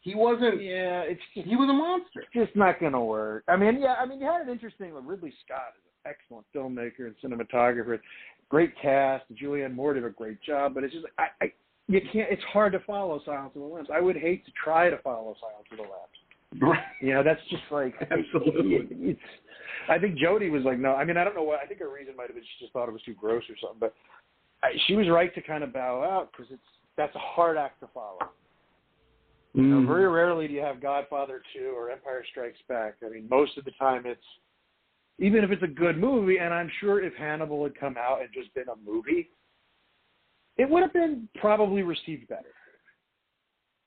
[0.00, 0.62] he wasn't.
[0.62, 2.24] Yeah, it's just He was a monster.
[2.34, 3.44] just not going to work.
[3.48, 4.92] I mean, yeah, I mean, you had an interesting.
[4.94, 8.00] Ridley Scott is an excellent filmmaker and cinematographer,
[8.48, 9.24] great cast.
[9.34, 11.52] Julianne Moore did a great job, but it's just I, I
[11.88, 12.30] you can't.
[12.30, 13.88] It's hard to follow Silence of the Lambs.
[13.92, 16.60] I would hate to try to follow Silence of the Lambs.
[16.60, 16.82] Right.
[17.02, 18.74] You know, that's just like Absolutely.
[18.76, 19.20] it- it's.
[19.88, 20.94] I think Jodie was like, no.
[20.94, 21.60] I mean, I don't know what.
[21.62, 23.56] I think her reason might have been she just thought it was too gross or
[23.60, 23.78] something.
[23.80, 23.94] But
[24.62, 26.62] I, she was right to kind of bow out because it's
[27.00, 28.18] that's a hard act to follow.
[29.54, 29.86] You know, Mm.
[29.88, 32.96] very rarely do you have Godfather 2 or Empire Strikes Back.
[33.04, 34.24] I mean, most of the time it's
[35.18, 38.30] even if it's a good movie, and I'm sure if Hannibal had come out and
[38.32, 39.30] just been a movie,
[40.56, 42.54] it would have been probably received better.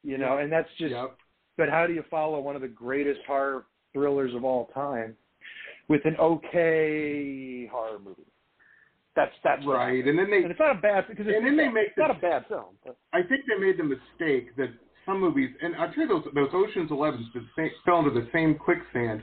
[0.03, 0.91] You know, and that's just.
[0.91, 1.17] Yep.
[1.55, 5.15] But how do you follow one of the greatest horror thrillers of all time
[5.87, 8.32] with an okay horror movie?
[9.15, 11.55] That's that's Right, and then they and it's not a bad because it's, and then
[11.55, 12.77] they make it's not a bad film.
[12.83, 14.69] But I think they made the mistake that
[15.05, 18.55] some movies, and I'll tell you those those Ocean's Eleven that fell into the same
[18.55, 19.21] quicksand,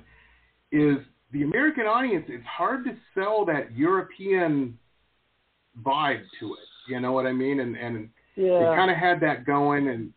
[0.70, 0.98] is
[1.32, 2.26] the American audience.
[2.28, 4.78] It's hard to sell that European
[5.84, 6.68] vibe to it.
[6.88, 7.60] You know what I mean?
[7.60, 10.12] And and yeah, they kind of had that going, and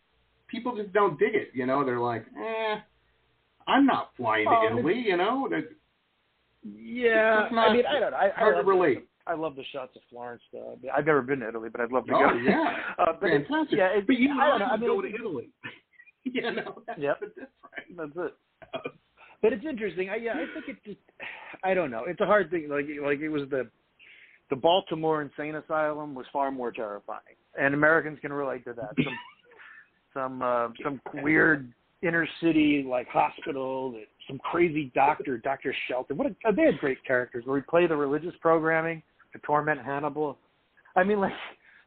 [0.48, 1.48] people just don't dig it.
[1.52, 2.76] You know, they're like, eh,
[3.66, 5.02] I'm not flying to Oh, and Italy.
[5.06, 5.68] You know, that
[6.62, 8.16] Yeah, not I mean, I don't know.
[8.16, 9.00] I, hard I to relate.
[9.00, 10.42] The, I love the shots of Florence.
[10.52, 10.76] Though.
[10.94, 12.34] I've never been to Italy, but I'd love to Oh, go.
[12.36, 12.76] yeah.
[12.98, 13.78] uh, but fantastic.
[13.78, 14.66] yeah, but you I don't know.
[14.66, 15.48] I mean, go to Italy.
[16.24, 17.20] you know, that's Yep.
[17.20, 17.50] the difference.
[17.96, 18.34] That's it.
[19.42, 20.08] But it's interesting.
[20.08, 20.96] I, yeah, I think it just.
[21.62, 22.04] I don't know.
[22.06, 22.66] It's a hard thing.
[22.70, 23.68] Like like it was the
[24.48, 28.94] the Baltimore insane asylum was far more terrifying, and Americans can relate to that.
[29.04, 29.12] Some
[30.14, 36.16] some uh, some weird inner city like hospital that some crazy doctor, Doctor Shelton.
[36.16, 39.02] What a, they had great characters where he play the religious programming
[39.34, 40.38] to torment Hannibal.
[40.96, 41.32] I mean, like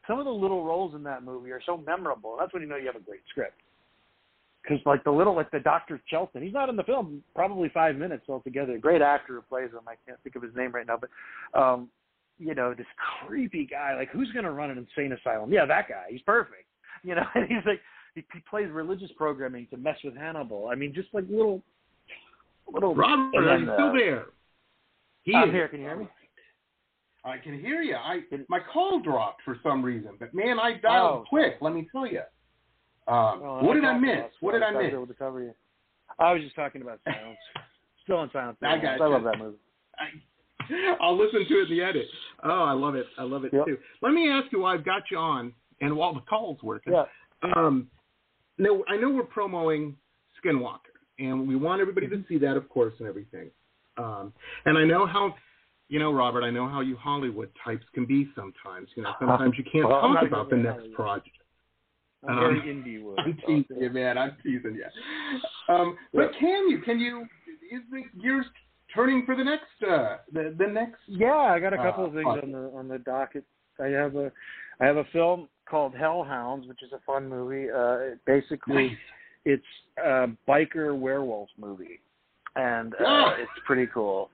[0.05, 2.37] some of the little roles in that movie are so memorable.
[2.39, 3.59] That's when you know you have a great script.
[4.61, 7.95] Because like the little like the Doctor Shelton, he's not in the film probably five
[7.95, 8.77] minutes altogether.
[8.77, 9.87] Great actor who plays him.
[9.87, 11.89] I can't think of his name right now, but um,
[12.37, 12.85] you know this
[13.25, 13.95] creepy guy.
[13.95, 15.51] Like who's going to run an insane asylum?
[15.51, 16.05] Yeah, that guy.
[16.09, 16.65] He's perfect.
[17.03, 17.79] You know, and he's like
[18.13, 20.67] he, he plays religious programming to mess with Hannibal.
[20.69, 21.63] I mean, just like little
[22.71, 22.93] little.
[22.93, 24.25] Robert, are you still uh, there?
[25.23, 25.53] He I'm is.
[25.53, 25.67] here.
[25.69, 26.07] Can you hear me?
[27.27, 27.95] I can hear you.
[27.95, 31.57] I my call dropped for some reason, but man, I dialed Oh, quick.
[31.61, 32.21] Let me tell you.
[33.07, 34.31] Um, Oh, what did I miss?
[34.39, 34.93] What did I miss?
[34.93, 35.53] able to cover you.
[36.19, 37.37] I was just talking about silence.
[38.03, 38.57] Still in silence.
[38.61, 39.57] I got I love that movie.
[41.01, 42.07] I'll listen to it in the edit.
[42.43, 43.05] Oh, I love it.
[43.17, 43.65] I love it Yep.
[43.65, 43.77] too.
[44.01, 46.93] Let me ask you while I've got you on and while the call's working.
[46.93, 47.05] Yeah.
[47.55, 47.87] Um,
[48.57, 49.95] now, I know we're promoting
[50.43, 52.21] Skinwalker, and we want everybody Mm-hmm.
[52.23, 53.49] to see that, of course, and everything.
[53.97, 54.33] Um,
[54.65, 55.35] and I know how,
[55.89, 58.89] you know, Robert, I know how you Hollywood types can be sometimes.
[58.95, 60.93] You know, sometimes you can't Well, talk about the next Hollywood.
[60.95, 61.29] project.
[62.27, 63.19] I'm Um, very indie wood.
[63.25, 64.17] I'm teasing you, man.
[64.17, 65.73] I'm teasing you.
[65.73, 66.81] Um, but can you?
[66.81, 67.21] Can you?
[67.71, 68.45] Is the gears
[68.93, 69.65] turning for the next?
[69.87, 70.99] Uh, the the next?
[71.07, 72.39] Yeah, I got a couple Uh, of things fun.
[72.43, 73.43] on the on the docket.
[73.79, 74.31] I have a
[74.79, 77.69] I have a film called Hellhounds, which is a fun movie.
[77.69, 78.97] Uh, basically, Nice.
[79.45, 79.65] it's
[80.03, 81.99] a biker werewolf movie,
[82.55, 83.35] and uh, Ah.
[83.37, 84.31] it's pretty cool.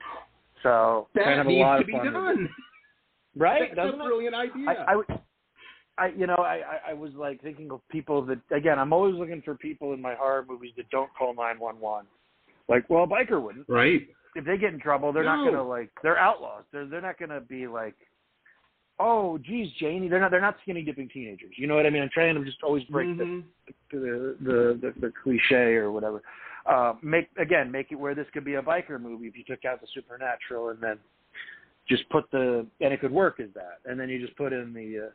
[0.64, 2.50] So That kind of a needs lot to be done.
[3.38, 3.70] right?
[3.76, 4.08] That's Doesn't a it?
[4.08, 4.66] brilliant idea.
[4.70, 5.20] I, I, would-
[5.98, 8.80] I, you know, I, I, I was like thinking of people that again.
[8.80, 12.08] I'm always looking for people in my horror movies that don't call 911.
[12.68, 13.68] Like, well, a biker wouldn't.
[13.70, 14.08] right.
[14.36, 15.92] If they get in trouble, they're not gonna like.
[16.02, 16.64] They're outlaws.
[16.72, 17.94] They're they're not gonna be like,
[19.00, 20.08] oh, geez, Janie.
[20.08, 20.32] They're not.
[20.32, 21.52] They're not skinny dipping teenagers.
[21.56, 22.02] You know what I mean?
[22.02, 23.44] I'm trying to just always break Mhm.
[23.92, 26.24] the, the, the the the cliche or whatever.
[26.66, 29.66] Uh, make again, make it where this could be a biker movie if you took
[29.66, 30.98] out the supernatural and then
[31.90, 34.74] just put the and it could work as that, and then you just put in
[34.74, 35.10] the uh,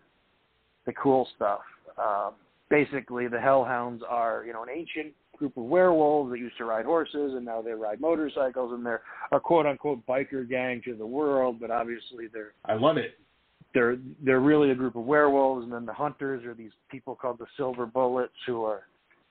[0.87, 1.61] the cool stuff.
[1.97, 2.33] Um,
[2.69, 6.85] basically, the Hellhounds are you know an ancient group of werewolves that used to ride
[6.85, 11.07] horses and now they ride motorcycles and they're a quote unquote biker gang to the
[11.07, 13.13] world, but obviously they're I love it.
[13.73, 17.39] they're they're really a group of werewolves, and then the hunters are these people called
[17.39, 18.83] the Silver Bullets, who are,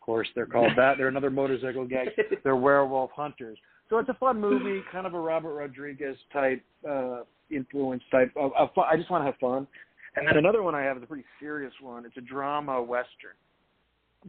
[0.07, 0.97] course, they're called that.
[0.97, 2.07] They're another motorcycle gang.
[2.43, 3.59] They're werewolf hunters.
[3.89, 8.31] So it's a fun movie, kind of a Robert Rodriguez type uh, influence type.
[8.35, 8.85] Of, of fun.
[8.91, 9.67] I just want to have fun.
[10.15, 12.05] And then another one I have is a pretty serious one.
[12.05, 13.35] It's a drama western.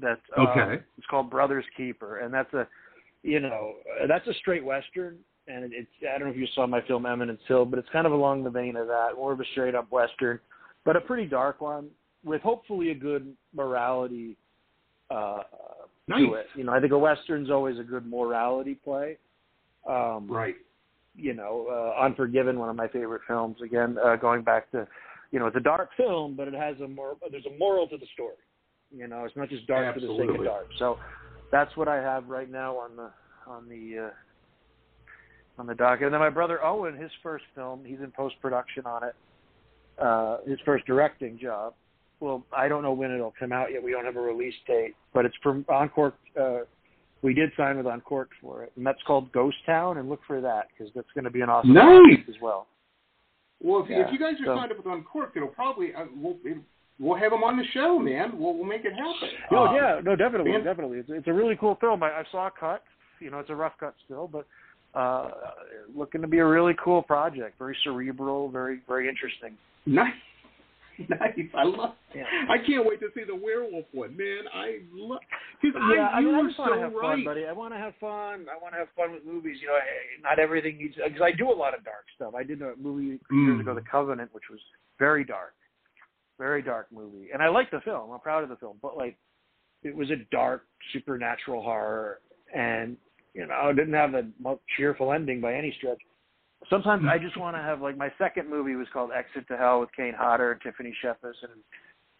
[0.00, 0.82] That's uh, Okay.
[0.98, 2.68] It's called Brothers Keeper, and that's a,
[3.22, 5.16] you know, uh, that's a straight western
[5.48, 8.06] and it's I don't know if you saw my film Eminence Hill, but it's kind
[8.06, 10.38] of along the vein of that, more of a straight up western,
[10.84, 11.88] but a pretty dark one
[12.22, 14.36] with hopefully a good morality
[15.10, 15.42] uh,
[16.06, 16.26] Nice.
[16.26, 16.46] to it.
[16.54, 19.18] You know, I think a western's always a good morality play.
[19.86, 20.56] Um, Right.
[21.14, 23.60] you know, uh, Unforgiven, one of my favorite films.
[23.62, 24.86] Again, uh, going back to,
[25.32, 27.98] you know, it's a dark film, but it has a more there's a moral to
[27.98, 28.36] the story.
[28.90, 30.68] You know, it's not just dark for the sake of dark.
[30.78, 30.98] So
[31.50, 33.10] that's what I have right now on the
[33.46, 36.04] on the uh, on the docket.
[36.04, 39.14] And then my brother Owen, his first film, he's in post production on it.
[39.98, 41.74] Uh, his first directing job.
[42.20, 43.82] Well, I don't know when it'll come out yet.
[43.82, 46.14] We don't have a release date, but it's from Encore.
[46.40, 46.60] Uh,
[47.22, 49.98] we did sign with Encore for it, and that's called Ghost Town.
[49.98, 51.84] And look for that because that's going to be an awesome Nice.
[51.86, 52.66] project as well.
[53.60, 56.04] Well, if, Yeah, if you guys are so- signed up with Uncorked, it'll probably uh,
[56.16, 56.58] we'll it,
[57.00, 58.38] we'll have them on the show, man.
[58.38, 59.28] We'll we'll make it happen.
[59.52, 60.98] Oh Um, yeah, no, definitely, fan- definitely.
[60.98, 62.02] It's, it's a really cool film.
[62.02, 62.82] I, I saw a cut.
[63.20, 64.46] You know, it's a rough cut still, but
[64.94, 65.30] uh,
[65.94, 67.58] looking to be a really cool project.
[67.58, 69.56] Very cerebral, very very interesting.
[69.86, 70.12] Nice.
[71.08, 71.38] Nice.
[71.54, 71.94] I love.
[72.14, 72.24] Yeah.
[72.48, 74.44] I can't wait to see the werewolf one, man.
[74.52, 75.20] I love.
[75.62, 75.70] Yeah,
[76.12, 77.16] I, I you mean, I just want so to have right.
[77.16, 77.46] fun, buddy.
[77.46, 78.46] I want to have fun.
[78.50, 79.58] I want to have fun with movies.
[79.60, 82.34] You know, hey, not everything needs because I do a lot of dark stuff.
[82.36, 83.60] I did a movie few years Mm.
[83.60, 84.60] ago, The Covenant, which was
[84.98, 85.54] very dark,
[86.38, 88.10] very dark movie, and I liked the film.
[88.10, 89.16] I'm proud of the film, but like,
[89.84, 92.18] it was a dark supernatural horror,
[92.54, 92.96] and
[93.34, 94.26] you know, it didn't have a
[94.76, 95.98] cheerful ending by any stretch.
[96.70, 99.80] Sometimes I just want to have like my second movie was called Exit to Hell
[99.80, 101.62] with Kane Hodder and Tiffany Shepis, and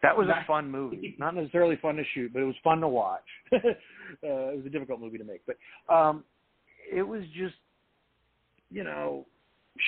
[0.02, 1.16] that was a fun movie.
[1.18, 3.24] Not necessarily fun to shoot, but it was fun to watch.
[3.52, 3.58] uh,
[4.22, 5.56] it was a difficult movie to make, but
[5.92, 6.24] um,
[6.90, 7.56] it was just,
[8.70, 9.26] you know,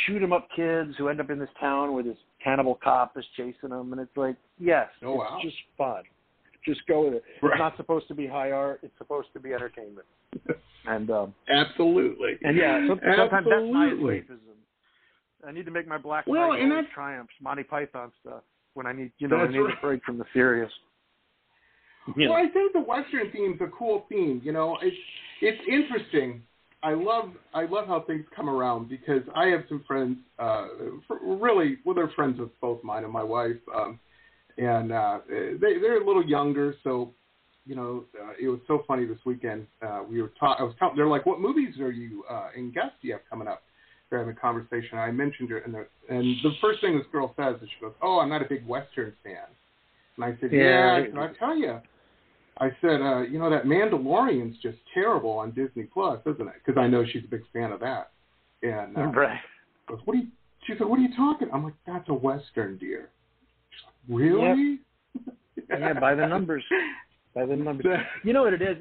[0.07, 3.25] shoot 'em up kids who end up in this town where this cannibal cop is
[3.37, 6.03] chasing them, and it's like, yes, Oh, it's just fun.
[6.67, 7.25] Just go with it.
[7.41, 7.53] Right.
[7.53, 8.81] It's not supposed to be high art.
[8.83, 10.07] It's supposed to be entertainment.
[10.87, 12.39] And um, Absolutely.
[12.43, 14.21] and yeah, so, sometimes that's my Absolutely.
[14.21, 15.47] escapism.
[15.47, 18.43] I need to make my Black Well, and that's- triumphs, Monty Python stuff
[18.75, 19.75] when I need, you know, I need right.
[19.77, 20.71] a break from the serious.
[22.17, 22.39] You Well.
[22.39, 24.41] I think the Western theme's a cool theme.
[24.45, 24.97] You know, it's
[25.43, 26.43] it's interesting
[26.83, 30.67] I love I love how things come around because I have some friends, uh,
[31.23, 34.01] really, well, they're friends with both mine and my wife, um,
[34.57, 37.13] and uh, they they're a little younger, so
[37.67, 39.67] you know, uh, it was so funny this weekend.
[39.83, 40.57] Uh, we were talking.
[40.61, 40.97] I was talking.
[40.97, 43.63] They're like, "What movies are you uh, and guests do you have coming up?"
[44.09, 44.99] They're having a conversation.
[44.99, 47.93] I mentioned it, and the and the first thing this girl says is she goes,
[48.03, 49.37] "Oh, I'm not a big Western fan."
[50.17, 50.95] And I said, "Yeah." Yeah.
[50.95, 51.81] I, said, I tell you,
[52.59, 56.55] I said, uh, you know, that Mandalorian's just terrible on Disney Plus, isn't it?
[56.65, 58.11] Because I know she's a big fan of that.
[58.63, 59.39] And uh, right.
[59.87, 60.29] goes, "What are you?"
[60.67, 63.11] She said, "What are you talking?" I'm like, "That's a Western, dear."
[63.71, 64.81] She's like, "Really?"
[65.69, 66.65] yeah, by the numbers.
[67.35, 67.87] By the numbers.
[68.25, 68.77] You know what it is?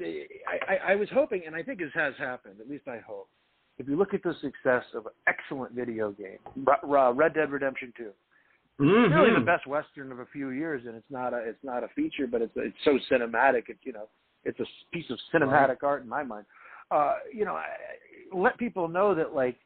[0.48, 2.56] I, I, I was hoping, and I think this has happened.
[2.60, 3.28] At least I hope.
[3.78, 6.38] If you look at the success of an excellent video game,
[6.82, 8.10] Red Dead Redemption 2,
[8.80, 9.14] Mhm.
[9.14, 11.88] really the best western of a few years, and it's not a it's not a
[11.88, 13.64] feature, but it's it's so cinematic.
[13.68, 14.08] It's you know
[14.44, 16.46] it's a piece of cinematic art in my mind.
[16.90, 17.66] Uh, you know, I,
[18.32, 19.56] let people know that like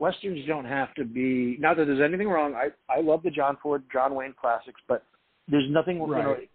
[0.00, 1.56] westerns don't have to be.
[1.60, 2.54] Not that there's anything wrong.
[2.54, 5.04] I I love the John Ford, John Wayne classics, but
[5.48, 5.98] there's nothing.
[5.98, 6.50] You know, Right.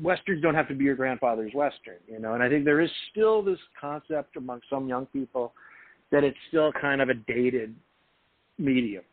[0.00, 1.96] Westerns don't have to be your grandfather's western.
[2.06, 5.52] You know, and I think there is still this concept among some young people
[6.10, 7.74] that it's still kind of a dated
[8.58, 9.04] medium.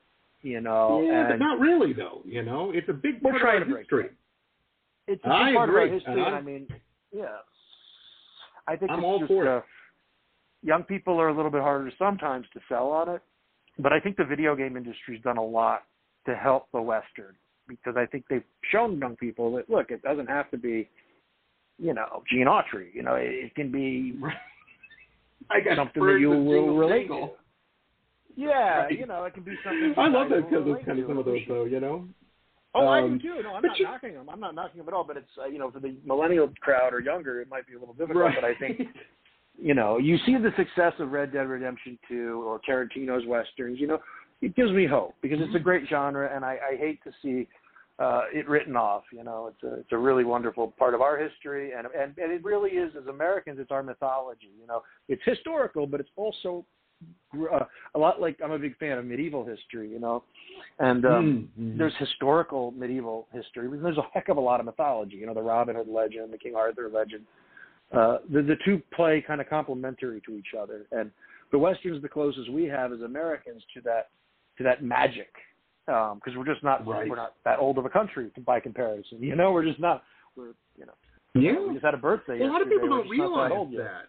[0.42, 2.22] You know, yeah, but not really though.
[2.26, 4.10] You know, it's a big We're part trying of to our break history.
[5.08, 6.68] it's a I big part agree, of our history, and and, I mean,
[7.12, 7.26] yeah,
[8.68, 9.58] I think I'm it's all just, for it.
[9.58, 9.62] uh,
[10.64, 13.22] young people are a little bit harder sometimes to sell on it,
[13.80, 15.84] but I think the video game industry's done a lot
[16.28, 17.36] to help the Western
[17.68, 20.90] because I think they've shown young people that look, it doesn't have to be,
[21.80, 22.94] you know, Gene Autry.
[22.94, 24.20] You know, it, it can be
[25.50, 27.30] I something that you will relate to.
[28.36, 28.98] Yeah, Right.
[29.00, 29.94] you know, it can be something.
[29.98, 31.66] I love that those you kind of those kind of some of those though.
[31.66, 32.08] You know.
[32.76, 33.44] Oh, I Um, do too.
[33.44, 34.30] No, I'm not you- knocking them.
[34.30, 35.04] I'm not knocking them at all.
[35.04, 37.80] But it's uh, you know for the millennial crowd or younger, it might be a
[37.80, 38.26] little difficult.
[38.26, 38.36] Right.
[38.40, 38.82] But I think
[39.60, 43.80] you know you see the success of Red Dead Redemption 2 or Tarantino's westerns.
[43.80, 44.00] You know,
[44.42, 47.48] it gives me hope because it's a great genre, and I, I hate to see
[48.00, 49.04] uh, it written off.
[49.12, 52.32] You know, it's a it's a really wonderful part of our history, and and and
[52.32, 54.52] it really is as Americans, it's our mythology.
[54.60, 56.66] You know, it's historical, but it's also
[57.52, 57.66] uh,
[57.96, 59.90] a lot like I'm a big fan of medieval history.
[59.90, 60.24] You know,
[60.80, 61.78] and um, Mhm.
[61.80, 63.68] there's historical medieval history.
[63.68, 65.16] but There's a heck of a lot of mythology.
[65.16, 67.26] You know, the Robin Hood legend, the King Arthur legend.
[67.92, 71.10] Uh, the the two play kind of complementary to each other, and
[71.52, 74.10] the westerns the closest we have as Americans to that
[74.58, 75.30] to that magic
[75.88, 77.10] um, because we're just not Right.
[77.10, 79.22] we're not that old of a country by comparison.
[79.22, 80.04] You know, we're just not
[80.36, 80.94] we're you know
[81.36, 81.60] Yeah.
[81.68, 82.40] we just had a birthday.
[82.40, 83.78] Well, a lot of people don't realize that.
[83.78, 84.06] That.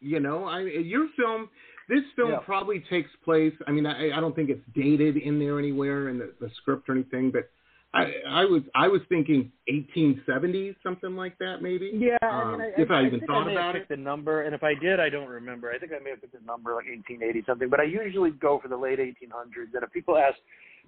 [0.00, 1.48] You know, I your film,
[1.88, 2.38] this film Yeah.
[2.40, 3.54] probably takes place.
[3.66, 6.88] I mean, I, I don't think it's dated in there anywhere in the, the script
[6.88, 7.50] or anything, but
[7.94, 11.92] I, I was I was thinking 1870s, something like that, maybe.
[11.94, 13.88] Yeah, I Um, mean, I, if I, even think thought I may about have it.
[13.88, 15.70] the number, and if I did, I don't remember.
[15.70, 18.58] I think I may have picked the number like 1880 something, but I usually go
[18.60, 19.74] for the late 1800s.
[19.74, 20.36] And if people ask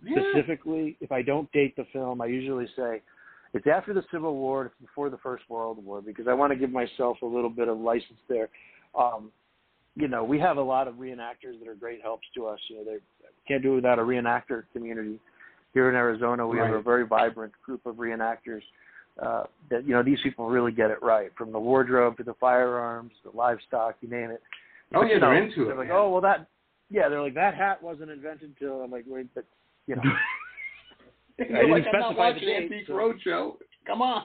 [0.02, 0.20] Yeah.
[0.32, 3.02] specifically, if I don't date the film, I usually say
[3.54, 6.56] it's after the Civil War, it's before the First World War, because I want to
[6.58, 8.48] give myself a little bit of license there.
[8.98, 9.30] Um,
[9.94, 12.58] you know, we have a lot of reenactors that are great helps to us.
[12.68, 12.98] You know, they
[13.48, 15.18] can't do it without a reenactor community.
[15.76, 18.62] Here in Arizona, we have a very vibrant group of reenactors
[19.22, 22.32] uh, that you know these people really get it right, from the wardrobe to the
[22.40, 24.40] firearms, the livestock, you name it.
[24.94, 25.96] Oh, But, yeah, you they're know, into it, They're like, man.
[25.98, 26.46] oh well, that
[26.88, 29.44] yeah, they're like that hat wasn't invented till I'm like, wait, but
[29.86, 30.02] you know,
[31.38, 33.52] You're didn't like, I'm not specify the watching date, Antique so- Roadshow.
[33.86, 34.24] Come on.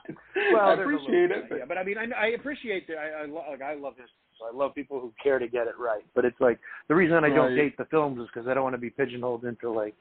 [0.54, 1.50] well, I there's a little appreciate it.
[1.50, 2.96] But yeah, but I mean, I, I appreciate that.
[2.98, 5.68] I, I lo- like I love history, so I love people who care to get
[5.68, 6.06] it right.
[6.16, 7.56] But it's like the reason I don't Right.
[7.58, 9.96] date the films is because I don't want to be pigeonholed into like,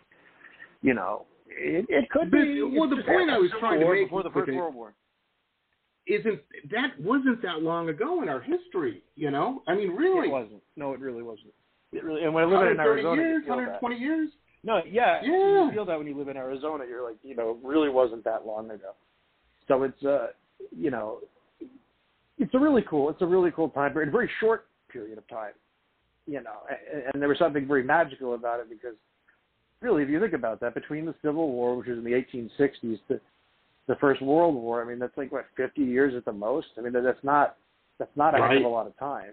[0.82, 2.62] you know, it, it could But- be.
[2.62, 4.94] well, the point I was trying to make before the First it- World War.
[6.06, 6.40] isn't
[6.70, 9.02] that wasn't that long ago in our history?
[9.16, 10.62] You know, I mean, really, It wasn't.
[10.76, 11.52] No, it really wasn't.
[11.92, 14.30] It really, and when I live in Arizona, years, you feel 120 years.
[14.62, 15.64] No, yeah, Yeah.
[15.66, 16.84] you feel that when you live in Arizona.
[16.86, 18.92] You're like, you know, it really wasn't that long ago.
[19.68, 20.28] So it's, uh,
[20.76, 21.20] you know,
[22.38, 23.08] it's a really cool.
[23.10, 25.52] It's a really cool time period, a very short period of time.
[26.26, 26.58] You know,
[26.92, 28.94] and, and there was something very magical about it because,
[29.80, 32.98] really, if you think about that, between the Civil War, which was in the 1860s,
[33.08, 33.20] to
[33.86, 36.68] the First World War, I mean, that's like what 50 years at the most.
[36.78, 37.56] I mean, that's not
[37.98, 39.32] that's not a heck of a lot of time.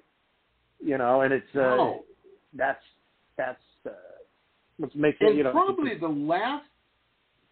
[0.83, 2.03] You know, and it's uh, No.
[2.53, 2.83] that's
[3.37, 3.91] that's uh,
[4.77, 6.65] what's makes it you know probably the last,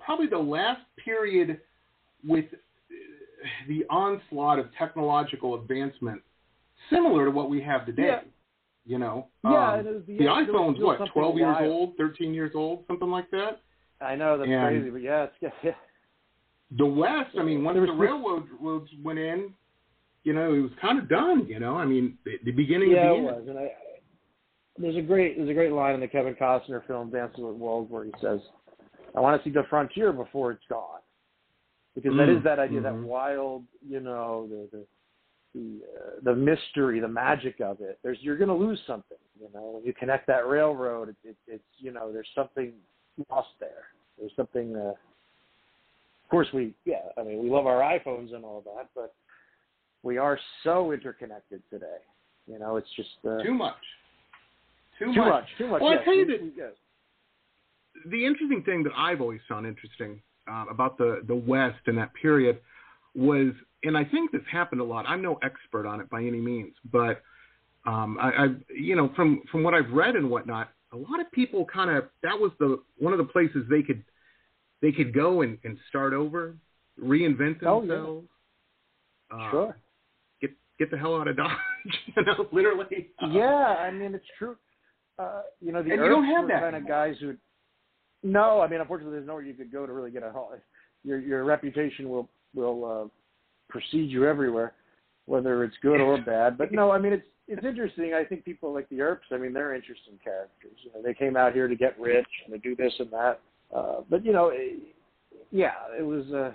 [0.03, 1.59] probably the last period
[2.27, 2.57] with uh,
[3.67, 6.21] the onslaught of technological advancement,
[6.89, 8.07] similar to what we have today.
[8.07, 8.19] Yeah.
[8.87, 11.55] You know, Yeah, um, and it was the- the it was iPhone's what, 12 years
[11.59, 11.71] wild.
[11.71, 13.61] old, 13 years old, something like that.
[13.99, 15.71] I know that's and- crazy, but yeah, it's yeah.
[16.77, 19.53] The West, I mean, once the was this- railroad roads went in,
[20.23, 21.47] you know, it was kind of done.
[21.47, 23.37] You know, I mean, the, the beginning yeah, of it the end.
[23.37, 23.71] was, and I
[24.77, 27.89] there's a great there's a great line in the Kevin Costner film Dances with Wolves
[27.89, 28.39] where he says,
[29.15, 30.99] "I want to see the frontier before it's gone,"
[31.95, 33.01] because mm, that is that idea, mm-hmm.
[33.01, 34.85] that wild, you know, the the
[35.55, 37.97] the, uh, the mystery, the magic of it.
[38.03, 41.09] There's you're going to lose something, you know, when you connect that railroad.
[41.09, 42.73] It, it, it's you know, there's something
[43.29, 43.85] lost there.
[44.19, 44.75] There's something.
[44.75, 49.13] Uh, of course, we yeah, I mean, we love our iPhones and all that, but
[50.03, 51.99] we are so interconnected today.
[52.47, 53.75] You know, it's just uh, too much.
[54.99, 55.29] Too, too much.
[55.29, 55.45] much.
[55.57, 55.81] Too much.
[55.81, 55.99] Well, yes.
[56.01, 56.71] I tell you that yes.
[58.11, 62.11] the interesting thing that I've always found interesting uh, about the the West in that
[62.13, 62.59] period
[63.15, 63.53] was,
[63.85, 65.05] and I think this happened a lot.
[65.07, 67.21] I'm no expert on it by any means, but
[67.85, 71.31] um, I, I've you know from from what I've read and whatnot, a lot of
[71.31, 74.03] people kind of that was the one of the places they could
[74.81, 76.55] they could go and, and start over,
[77.01, 77.89] reinvent themselves.
[77.91, 78.23] Oh,
[79.31, 79.37] yeah.
[79.37, 79.77] uh, sure.
[80.41, 81.51] Get get the hell out of Dodge,
[81.85, 83.09] you know, literally.
[83.31, 83.45] Yeah,
[83.79, 84.55] I mean it's true.
[85.17, 87.35] Uh, you know, the and you don't have that kind of guys who.
[88.23, 90.31] No, I mean, unfortunately, there's nowhere you could go to really get a
[91.03, 93.11] your your reputation will will
[93.91, 94.73] you everywhere,
[95.25, 96.57] whether it's good or bad.
[96.57, 98.13] But no, I mean, it's it's interesting.
[98.13, 99.27] I think people like the Earps.
[99.31, 100.77] I mean, they're interesting characters.
[100.83, 103.39] You know, they came out here to get rich and to do this and that.
[103.75, 104.79] Uh, but you know, it,
[105.51, 106.25] yeah, it was.
[106.33, 106.53] Uh,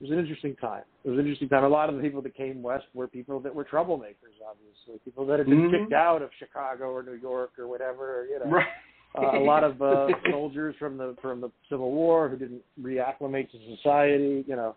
[0.00, 0.82] it was an interesting time.
[1.04, 1.62] It was an interesting time.
[1.62, 5.26] A lot of the people that came west were people that were troublemakers, obviously, people
[5.26, 5.84] that had been mm-hmm.
[5.84, 8.26] kicked out of Chicago or New York or whatever.
[8.30, 8.66] You know, right.
[9.14, 13.50] uh, a lot of uh, soldiers from the from the Civil War who didn't reacclimate
[13.50, 14.42] to society.
[14.48, 14.74] You know,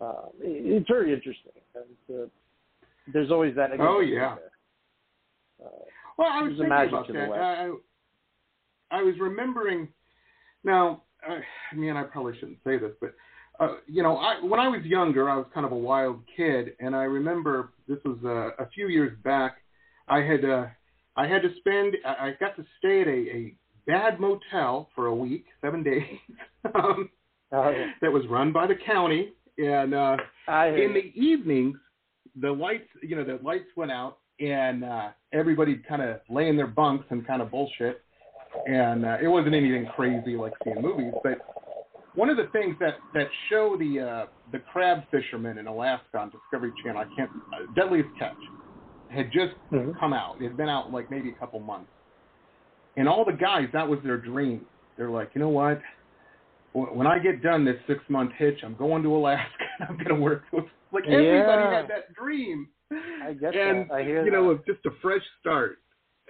[0.00, 1.52] uh, it, it's very interesting.
[1.74, 2.26] And, uh,
[3.12, 3.70] there's always that.
[3.80, 4.36] Oh yeah.
[5.62, 5.68] Uh,
[6.16, 7.30] well, I was thinking about that.
[7.30, 7.70] I,
[8.90, 9.88] I was remembering.
[10.64, 13.14] Now, I mean, I probably shouldn't say this, but
[13.60, 16.74] uh, you know, I, when I was younger, I was kind of a wild kid,
[16.80, 19.56] and I remember this was uh, a few years back.
[20.08, 20.66] I had uh,
[21.16, 23.54] I had to spend I, I got to stay at a, a
[23.86, 26.18] bad motel for a week, seven days,
[26.74, 27.10] um,
[27.52, 27.86] oh, yeah.
[28.02, 30.16] that was run by the county, and uh,
[30.48, 31.76] in the evenings,
[32.40, 36.56] the lights you know the lights went out, and uh, everybody kind of lay in
[36.56, 38.02] their bunks and kind of bullshit,
[38.66, 41.38] and uh, it wasn't anything crazy like seeing movies, but
[42.18, 46.30] one of the things that that show the uh, the crab fishermen in Alaska on
[46.30, 48.36] Discovery Channel, I can't uh, Deadliest Catch,
[49.08, 49.92] had just mm-hmm.
[49.98, 50.36] come out.
[50.40, 51.90] It had been out like maybe a couple months,
[52.96, 54.66] and all the guys that was their dream.
[54.96, 55.80] They're like, you know what?
[56.86, 59.64] When I get done this six month hitch, I'm going to Alaska.
[59.80, 61.76] and I'm going to work with like everybody yeah.
[61.76, 62.68] had that dream.
[62.92, 63.94] I get and, that.
[63.94, 64.60] I hear you know, that.
[64.60, 65.78] of just a fresh start.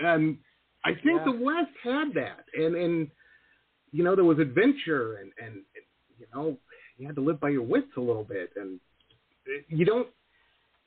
[0.01, 0.38] And
[0.84, 1.24] I think Yeah.
[1.24, 3.11] the West had that, and and
[3.92, 5.62] you know there was adventure and and
[6.18, 6.57] you know
[6.96, 8.80] you had to live by your wits a little bit, and
[9.68, 10.09] you don't.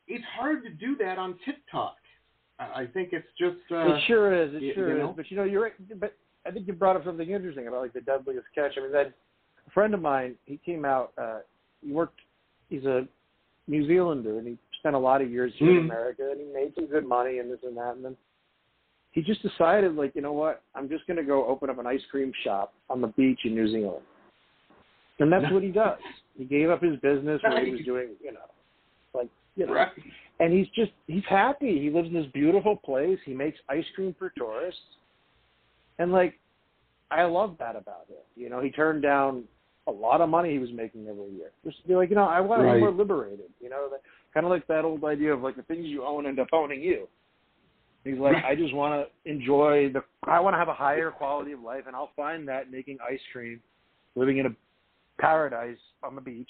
[0.07, 1.95] It's hard to do that on TikTok.
[2.59, 3.59] I I think it's just.
[3.72, 4.53] Uh, it sure is.
[4.53, 5.09] It sure you know?
[5.12, 5.16] is.
[5.16, 5.99] But you know, you're right.
[5.99, 8.74] But I think you brought up something interesting about like the deadliest catch.
[8.78, 9.14] I mean, that
[9.72, 11.13] a friend of mine, he came out.
[11.17, 11.39] uh
[11.84, 12.19] He worked.
[12.69, 13.07] He's a
[13.67, 15.86] New Zealander, and he spent a lot of years here in Mhm.
[15.86, 18.17] America, and he made some good money and this and that, and then
[19.11, 20.61] he just decided, like, you know what?
[20.74, 23.53] I'm just going to go open up an ice cream shop on the beach in
[23.55, 24.05] New Zealand,
[25.19, 25.99] and that's what he does.
[26.38, 28.49] He gave up his business where he was doing, you know,
[29.13, 29.91] like, you know, Right.
[30.39, 31.80] and he's just he's happy.
[31.80, 33.19] He lives in this beautiful place.
[33.26, 34.82] He makes ice cream for tourists,
[35.99, 36.39] and like
[37.11, 38.24] I love that about him.
[38.36, 39.47] You know, he turned down
[39.88, 42.25] a lot of money he was making every year just to be like, you know,
[42.25, 42.75] I want to Right.
[42.75, 43.51] be more liberated.
[43.59, 44.01] You know, that,
[44.34, 46.82] kind of like that old idea of like the things you own end up owning
[46.82, 47.07] you.
[48.03, 48.36] He's like.
[48.43, 50.03] I just want to enjoy the.
[50.23, 53.19] I want to have a higher quality of life, and I'll find that making ice
[53.32, 53.61] cream,
[54.15, 54.55] living in a
[55.19, 56.49] paradise on the beach.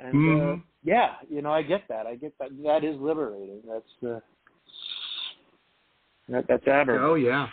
[0.00, 0.62] And uh, Mhm.
[0.84, 2.06] yeah, you know, I get that.
[2.06, 2.50] I get that.
[2.62, 3.60] That is liberating.
[3.66, 4.22] That's the.
[6.28, 6.62] That, that's.
[6.88, 7.48] Oh yeah.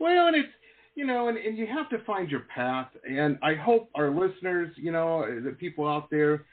[0.00, 0.48] Well, and it's
[0.96, 2.88] you know, and, and you have to find your path.
[3.08, 6.44] And I hope our listeners, you know, the people out there,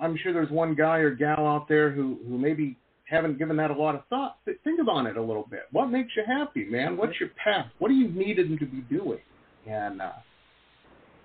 [0.00, 2.76] I'm sure there's one guy or gal out there who who maybe
[3.08, 4.36] haven't given that a lot of thought.
[4.44, 5.62] Th- Think about it a little bit.
[5.72, 6.96] What makes you happy, man?
[6.96, 7.66] What's your path?
[7.80, 9.18] What do you need them to be doing?
[9.66, 10.12] And uh,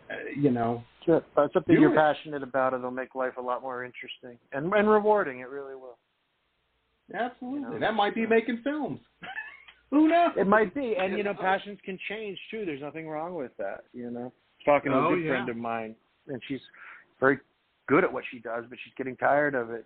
[0.09, 1.21] uh, you know, Sure.
[1.53, 1.95] Something you're it.
[1.95, 5.39] passionate about, it'll make life a lot more interesting and and rewarding.
[5.41, 5.97] It really will.
[7.13, 8.99] absolutely, You know, that might be making films.
[9.91, 10.31] Who knows?
[10.37, 12.65] It might be, and you know, passions can change too.
[12.65, 13.85] There's nothing wrong with that.
[13.93, 14.33] You know,
[14.65, 15.29] talking to Oh, a good yeah.
[15.29, 15.95] friend of mine,
[16.27, 16.59] and she's
[17.19, 17.39] very
[17.87, 19.85] good at what she does, but she's getting tired of it.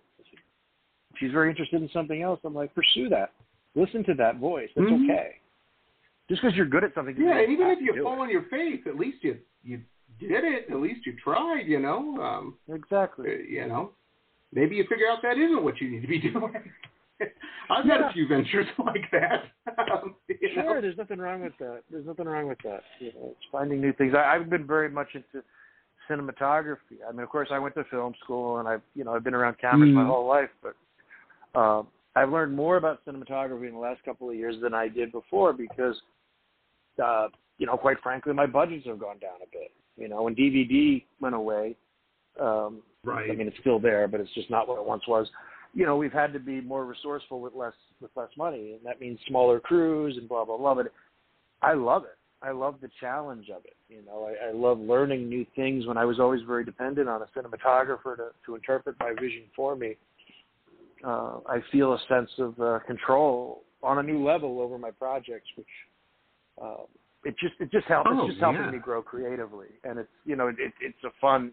[1.16, 2.40] She's very interested in something else.
[2.44, 3.32] I'm like, pursue that.
[3.74, 4.70] Listen to that voice.
[4.74, 5.04] That's Mhm.
[5.10, 5.36] okay.
[6.28, 8.20] Just because you're good at something, Yeah, and even if you fall it.
[8.20, 9.82] on your face, at least you you
[10.18, 10.70] did it.
[10.70, 11.66] At least you tried.
[11.66, 13.30] You know, um, exactly.
[13.30, 13.92] uh, you know,
[14.52, 16.54] maybe you figure out that isn't what you need to be doing.
[17.70, 19.44] I've had a few ventures like that.
[19.92, 20.62] Um, you know?
[20.62, 21.82] Sure, there's nothing wrong with that.
[21.90, 22.80] There's nothing wrong with that.
[22.98, 24.14] You know, it's finding new things.
[24.16, 25.44] I, I've been very much into
[26.08, 26.98] cinematography.
[27.08, 29.34] I mean, of course, I went to film school, and I've you know I've been
[29.34, 30.06] around cameras my Mhm.
[30.06, 34.56] whole life, but um, I've learned more about cinematography in the last couple of years
[34.60, 36.00] than I did before because,
[37.02, 37.28] uh,
[37.58, 39.70] you know, quite frankly, my budgets have gone down a bit.
[39.96, 41.76] You know, when DVD went away,
[42.40, 43.30] um, Right.
[43.30, 45.26] I mean, it's still there, but it's just not what it once was.
[45.72, 49.00] You know, we've had to be more resourceful with less with less money, and that
[49.00, 50.74] means smaller crews and blah blah blah.
[50.74, 50.92] But
[51.62, 52.16] I love it.
[52.42, 53.76] I love the challenge of it.
[53.88, 55.86] You know, I, I love learning new things.
[55.86, 59.76] When I was always very dependent on a cinematographer to to interpret my vision for
[59.76, 59.96] me,
[61.04, 65.48] uh, I feel a sense of uh, control on a new level over my projects,
[65.56, 65.66] which
[66.62, 66.84] uh,
[67.24, 68.08] it just it just helps.
[68.10, 68.70] Oh, it's just helping yeah.
[68.70, 71.52] me grow creatively, and it's you know it, it's a fun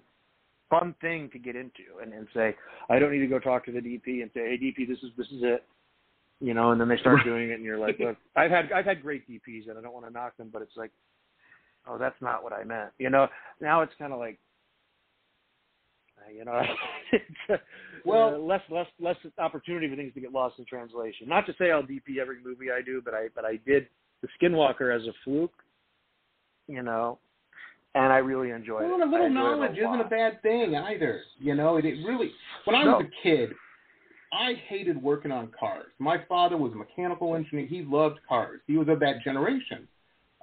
[0.69, 2.55] fun thing to get into and, and say
[2.89, 5.11] I don't need to go talk to the DP and say hey DP this is
[5.17, 5.63] this is it.
[6.39, 8.85] You know and then they start doing it and you're like look I've had I've
[8.85, 10.91] had great DPs and I don't want to knock them but it's like
[11.87, 12.91] oh that's not what I meant.
[12.99, 13.27] You know
[13.61, 14.37] now it's kind of like
[16.19, 16.61] uh, you know
[17.11, 17.57] it's uh,
[18.05, 21.27] Well- uh, less less less opportunity for things to get lost in translation.
[21.27, 23.87] Not to say I'll DP every movie I do but I but I did
[24.21, 25.53] the Skinwalker as a fluke
[26.67, 27.17] you know
[27.95, 29.07] and I really enjoy Well, it.
[29.07, 29.93] a little I enjoy it knowledge lot.
[29.95, 31.21] isn't a bad thing either.
[31.39, 32.31] You know, it, it really.
[32.65, 33.07] When I was No.
[33.07, 33.53] a kid,
[34.33, 35.91] I hated working on cars.
[35.99, 37.65] My father was a mechanical engineer.
[37.65, 38.61] He loved cars.
[38.67, 39.87] He was of that generation.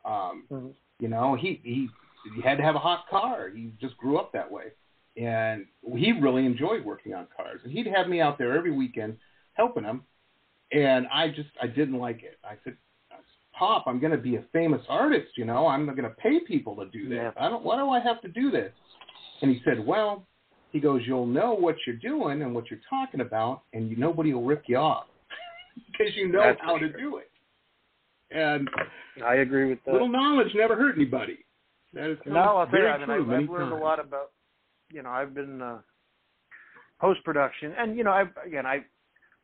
[0.04, 0.74] Um, Mhm.
[1.00, 1.88] You know, he he
[2.34, 3.48] he had to have a hot car.
[3.50, 4.72] He just grew up that way,
[5.16, 5.66] and
[5.96, 7.60] he really enjoyed working on cars.
[7.64, 9.18] And he'd have me out there every weekend
[9.54, 10.04] helping him,
[10.72, 12.38] and I just I didn't like it.
[12.44, 12.76] I said,
[13.58, 15.28] Pop, I'm going to be a famous artist.
[15.36, 17.32] You know, I'm going to pay people to do this.
[17.38, 17.64] I don't.
[17.64, 18.72] Why do I have to do this?
[19.42, 20.26] And he said, Well,
[20.74, 24.34] he goes, you'll know what you're doing and what you're talking about, and you, nobody
[24.34, 25.06] will rip you off
[25.92, 27.30] because you know That's how to do it.
[28.36, 28.68] And
[29.24, 29.92] I agree with that.
[29.92, 31.38] little knowledge never hurt anybody.
[31.92, 34.00] That is No, I'll tell you, very I mean, true I've, I've learned a lot
[34.00, 34.32] about,
[34.90, 35.78] you know, I've been uh,
[37.00, 38.84] post production, and you know, I again, I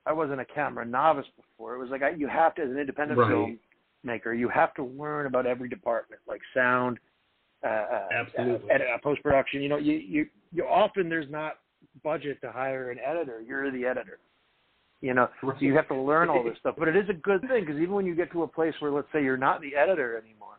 [0.06, 1.76] I wasn't a camera novice before.
[1.76, 3.58] It was like I, you have to, as an independent Right.
[4.04, 6.98] Filmmaker, you have to learn about every department, like sound,
[7.64, 8.70] uh, uh, Absolutely.
[8.70, 9.62] uh, uh, post production.
[9.62, 11.58] You know, you you you often there's not
[12.02, 13.42] budget to hire an editor.
[13.46, 14.18] You're the editor.
[15.00, 16.74] You know, so you have to learn all this stuff.
[16.78, 18.90] But it is a good thing because even when you get to a place where,
[18.90, 20.58] let's say, you're not the editor anymore,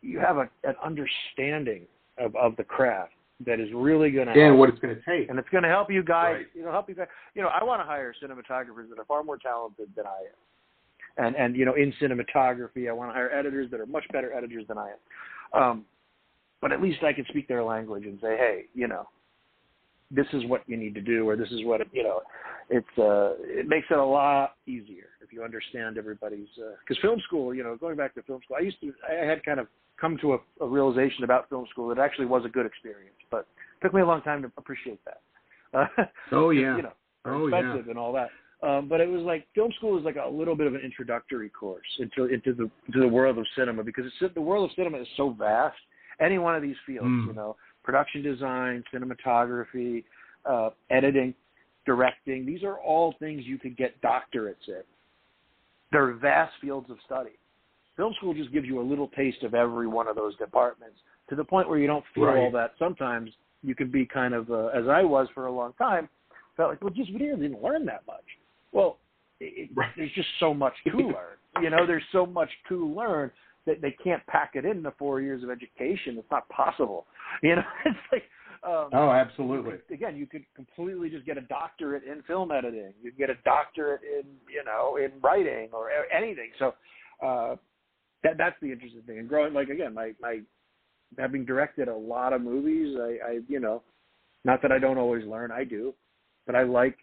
[0.00, 1.82] you have a, an understanding
[2.18, 3.12] of, of the craft
[3.46, 5.28] that is really going to and what it's going to take.
[5.28, 6.34] and it's going to help you guys.
[6.34, 6.46] Right.
[6.54, 7.06] You know, help you guys.
[7.34, 10.38] You know, I want to hire cinematographers that are far more talented than I am,
[11.16, 14.32] and and you know, in cinematography, I want to hire editors that are much better
[14.32, 15.62] editors than I am.
[15.62, 15.84] Um,
[16.60, 19.08] but at least I can speak their language and say, hey, you know,
[20.10, 22.20] this is what you need to do, or this is what you know.
[22.70, 26.48] It's uh, it makes it a lot easier if you understand everybody's.
[26.80, 29.44] Because film school, you know, going back to film school, I used to, I had
[29.44, 29.66] kind of
[30.00, 33.16] come to a, a realization about film school that it actually was a good experience,
[33.30, 33.40] but
[33.80, 35.20] it took me a long time to appreciate that.
[35.74, 36.76] Uh, Oh yeah.
[36.76, 36.92] you know,
[37.24, 37.76] Oh, yeah.
[37.88, 38.30] and all that.
[38.62, 41.48] Um, but it was like film school is like a little bit of an introductory
[41.48, 44.98] course into into the into the world of cinema because it's, the world of cinema
[44.98, 45.76] is so vast.
[46.20, 47.26] Any one of these fields, Mm.
[47.28, 50.04] you know, production design, cinematography,
[50.44, 51.34] uh, editing,
[51.86, 54.82] directing, these are all things you could get doctorates in.
[55.90, 57.32] They're vast fields of study.
[57.96, 60.96] Film school just gives you a little taste of every one of those departments
[61.28, 62.38] to the point where you don't feel Right.
[62.38, 62.74] all that.
[62.78, 63.30] Sometimes
[63.62, 66.08] you can be kind of, uh, as I was for a long time,
[66.56, 68.24] felt like, well, just we didn't didn't learn that much.
[68.72, 68.98] Well,
[69.40, 69.90] it, Right.
[69.96, 71.36] there's just so much to learn.
[71.62, 73.30] You know, there's so much to learn
[73.66, 76.16] that they can't pack it in the four years of education.
[76.18, 77.06] It's not possible.
[77.42, 78.24] You know, it's like.
[78.64, 79.74] Um, Oh, absolutely.
[79.90, 82.92] again, you could completely just get a doctorate in film editing.
[83.02, 86.50] You can get a doctorate in, you know, in writing or anything.
[86.60, 86.74] So
[87.26, 87.56] uh,
[88.22, 89.18] that that's the interesting thing.
[89.18, 90.40] And growing, like again, my my
[91.18, 93.82] having directed a lot of movies, I, I you know,
[94.44, 95.92] not that I don't always learn, I do,
[96.46, 96.98] but I like.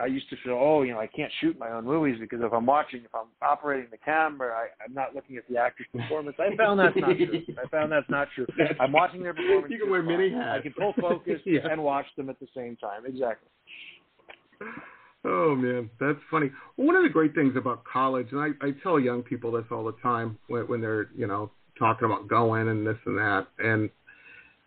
[0.00, 2.52] I used to feel, oh, you know, I can't shoot my own movies because if
[2.52, 6.36] I'm watching, if I'm operating the camera, I, I'm not looking at the actor's performance.
[6.38, 7.42] I found that's not true.
[7.62, 8.46] I found that's not true.
[8.80, 9.72] I'm watching their performance.
[9.72, 11.60] You can wear many I can pull focus Yeah.
[11.70, 13.06] and watch them at the same time.
[13.06, 13.48] Exactly.
[15.24, 16.50] Oh man, that's funny.
[16.76, 19.84] One of the great things about college, and I, I tell young people this all
[19.84, 23.90] the time when, when they're you know talking about going and this and that, and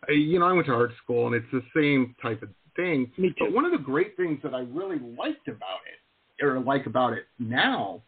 [0.10, 3.12] you know I went to art school and it's the same type of thing.
[3.18, 3.36] Me too.
[3.46, 7.14] But one of the great things that I really liked about it, or like about
[7.14, 8.02] it now,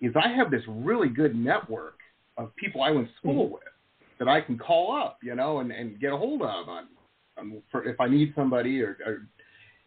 [0.00, 1.98] is I have this really good network
[2.36, 3.62] of people I went to school with
[4.18, 6.88] that I can call up, you know, and, and get a hold of on,
[7.38, 9.26] on for if I need somebody or, or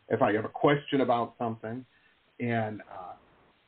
[0.10, 1.86] if I have a question about something.
[2.40, 3.14] and uh,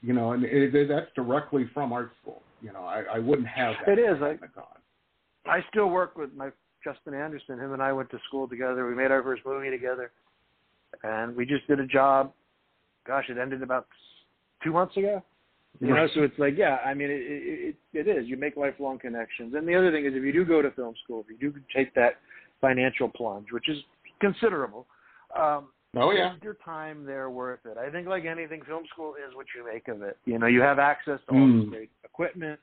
[0.01, 2.41] you know, and it, it, that's directly from art school.
[2.61, 3.97] You know, I, I wouldn't have that.
[3.97, 4.21] It is.
[4.21, 4.37] I.
[5.49, 6.49] I still work with my
[6.83, 7.59] Justin Anderson.
[7.59, 8.87] Him and I went to school together.
[8.87, 10.11] We made our first movie together,
[11.03, 12.33] and we just did a job.
[13.05, 13.87] Gosh, it ended about
[14.63, 15.23] two months ago.
[15.79, 18.27] You know, so it's like, yeah, I mean, it, it it is.
[18.27, 20.93] You make lifelong connections, and the other thing is, if you do go to film
[21.03, 22.15] school, if you do take that
[22.59, 23.77] financial plunge, which is
[24.19, 24.85] considerable,
[25.35, 27.77] um, oh yeah, your time there worth it.
[27.77, 30.17] I think, like anything, film school is what you make of it.
[30.25, 31.61] You know, you have access to all Mm.
[31.61, 32.59] this great equipment.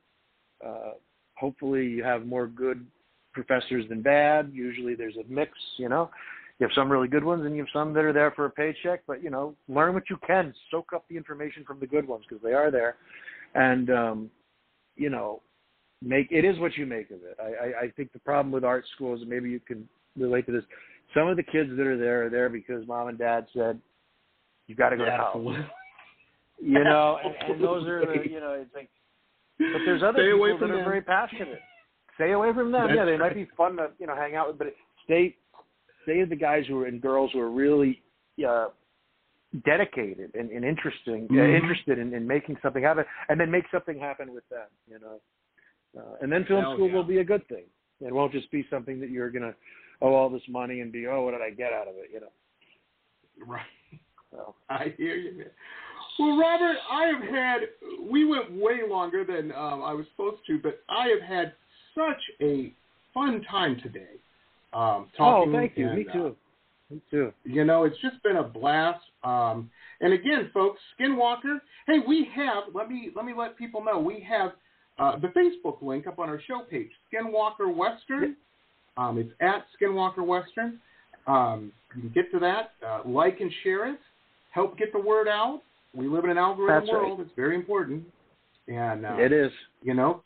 [0.64, 0.92] Uh,
[1.34, 2.86] hopefully, you have more good
[3.32, 4.50] professors than bad.
[4.52, 5.52] Usually, there's a mix.
[5.78, 6.10] You know,
[6.58, 8.50] you have some really good ones, and you have some that are there for a
[8.50, 9.02] paycheck.
[9.06, 10.52] But you know, learn what you can.
[10.70, 12.96] Soak up the information from the good ones because they are there,
[13.54, 14.30] and um,
[14.96, 15.40] you know,
[16.02, 17.36] make it is what you make of it.
[17.40, 20.52] I, I, I think the problem with art schools, and maybe you can relate to
[20.52, 20.64] this.
[21.14, 23.80] Some of the kids that are there are there because mom and dad said,
[24.66, 25.56] "You got to go to college."
[26.60, 28.90] You know, and, and those are the you know, it's like.
[29.60, 31.60] But there's other Stay people that are very passionate.
[32.16, 32.88] Stay away from them.
[32.88, 34.66] That's yeah, they might be fun to you know hang out with, but
[35.04, 35.36] stay
[36.08, 38.02] stay with the guys who are and girls who are really
[38.46, 38.68] uh,
[39.64, 41.54] dedicated and, and interesting, uh, Mhm.
[41.60, 44.68] interested in, in making something happen, and then make something happen with them.
[44.86, 45.20] You know,
[45.98, 46.94] uh, and then film Hell school yeah.
[46.94, 47.64] will be a good thing.
[48.00, 49.54] It won't just be something that you're gonna
[50.00, 52.10] owe all this money and be oh what did I get out of it?
[52.12, 52.32] You know.
[53.46, 53.62] Right.
[54.30, 54.54] So.
[54.68, 55.50] I hear you, man.
[56.18, 57.60] Well, Robert, I have had.
[58.10, 61.54] We went way longer than um, I was supposed to, but I have had
[61.94, 62.72] such a
[63.14, 64.18] fun time today.
[64.72, 65.88] Um, talking oh, thank you.
[65.88, 66.36] and, Me uh, too.
[66.90, 67.32] Me too.
[67.44, 69.00] you know, it's just been a blast.
[69.24, 69.70] Um,
[70.00, 71.60] and again, folks, Skinwalker.
[71.86, 72.64] Hey, we have.
[72.74, 74.52] Let me let me let people know we have
[74.98, 76.90] uh, the Facebook link up on our show page.
[77.12, 78.36] Skinwalker Western.
[78.96, 80.80] Um, it's at Skinwalker Western.
[81.26, 82.72] Um, you can get to that.
[82.86, 83.98] Uh, like and share it.
[84.50, 85.60] Help get the word out.
[85.94, 87.02] We live in an algorithm That's right.
[87.02, 87.20] world.
[87.20, 88.04] It's very important.
[88.66, 89.50] And uh, it is.
[89.82, 90.22] you know,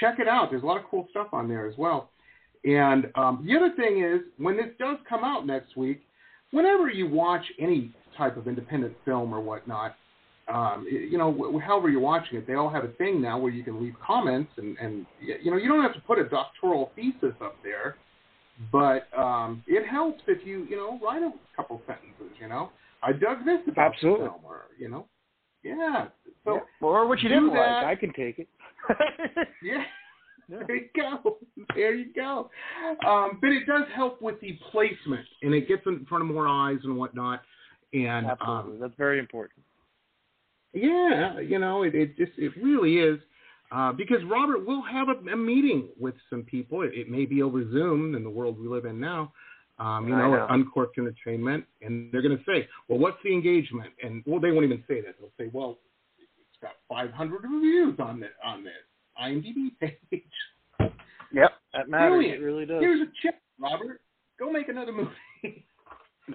[0.00, 0.50] check it out.
[0.50, 2.10] There's a lot of cool stuff on there as well.
[2.66, 6.02] And um, the other thing is, when this does come out next week,
[6.50, 9.94] whenever you watch any type of independent film or whatnot,
[10.52, 13.52] um, you know, wh- however you're watching it, they all have a thing now where
[13.52, 16.90] you can leave comments, and, and you know, you don't have to put a doctoral
[16.96, 17.96] thesis up there,
[18.72, 22.36] but um, it helps if you, you know, write a couple sentences.
[22.40, 22.70] You know,
[23.02, 24.24] I dug this about Absolutely.
[24.26, 25.06] the film, or you know,
[25.62, 26.06] yeah.
[26.44, 26.60] So Yeah.
[26.80, 27.82] Or what you didn't that.
[27.82, 27.84] like.
[27.86, 28.48] I can take it.
[29.62, 29.82] yeah.
[30.48, 31.38] There you go.
[31.74, 32.50] There you go.
[33.06, 36.46] Um, but it does help with the placement, and it gets in front of more
[36.46, 37.42] eyes and whatnot.
[37.92, 38.74] And Absolutely.
[38.74, 39.64] um, That's very important.
[40.72, 43.18] yeah, you know, it, it just it really is
[43.72, 46.82] uh, because Robert will have a, a meeting with some people.
[46.82, 49.32] It, it may be over Zoom in the world we live in now.
[49.78, 50.46] Um, you know, know.
[50.48, 54.64] Uncorked Entertainment, and they're going to say, "Well, what's the engagement?" And well, they won't
[54.64, 55.16] even say that.
[55.18, 55.78] They'll say, "Well,
[56.18, 58.70] it's got 500 reviews on the on the
[59.22, 60.22] IMDb page."
[61.32, 61.50] Yep.
[61.74, 62.10] That matters.
[62.10, 62.42] Brilliant.
[62.42, 62.80] It really does.
[62.80, 64.00] Here's a check, Robert.
[64.38, 65.66] Go make another movie.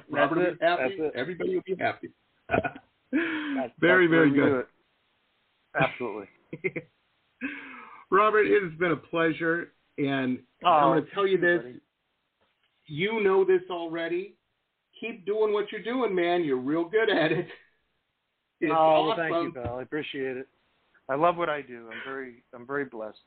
[0.10, 0.98] Robert will be happy.
[1.16, 2.10] Everybody will be happy.
[2.50, 2.80] That's-
[3.80, 4.66] very, that's very good.
[5.80, 6.28] Absolutely.
[8.12, 11.62] Robert, it has been a pleasure, and Oh, I'm going to tell you this.
[11.62, 11.82] buddy.
[12.88, 14.36] You know this already.
[15.00, 16.44] Keep doing what you're doing, man.
[16.44, 17.48] You're real good at it.
[18.60, 19.18] It's oh, awesome.
[19.18, 19.80] thank you, pal.
[19.80, 20.48] I appreciate it.
[21.12, 21.90] I love what I do.
[21.92, 23.18] I'm very, I'm very blessed.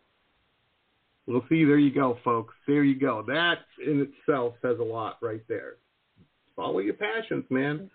[1.27, 2.55] Well, see, there you go, folks.
[2.67, 3.23] There you go.
[3.27, 5.75] That in itself says a lot right there.
[6.57, 7.91] Follow your passions, man.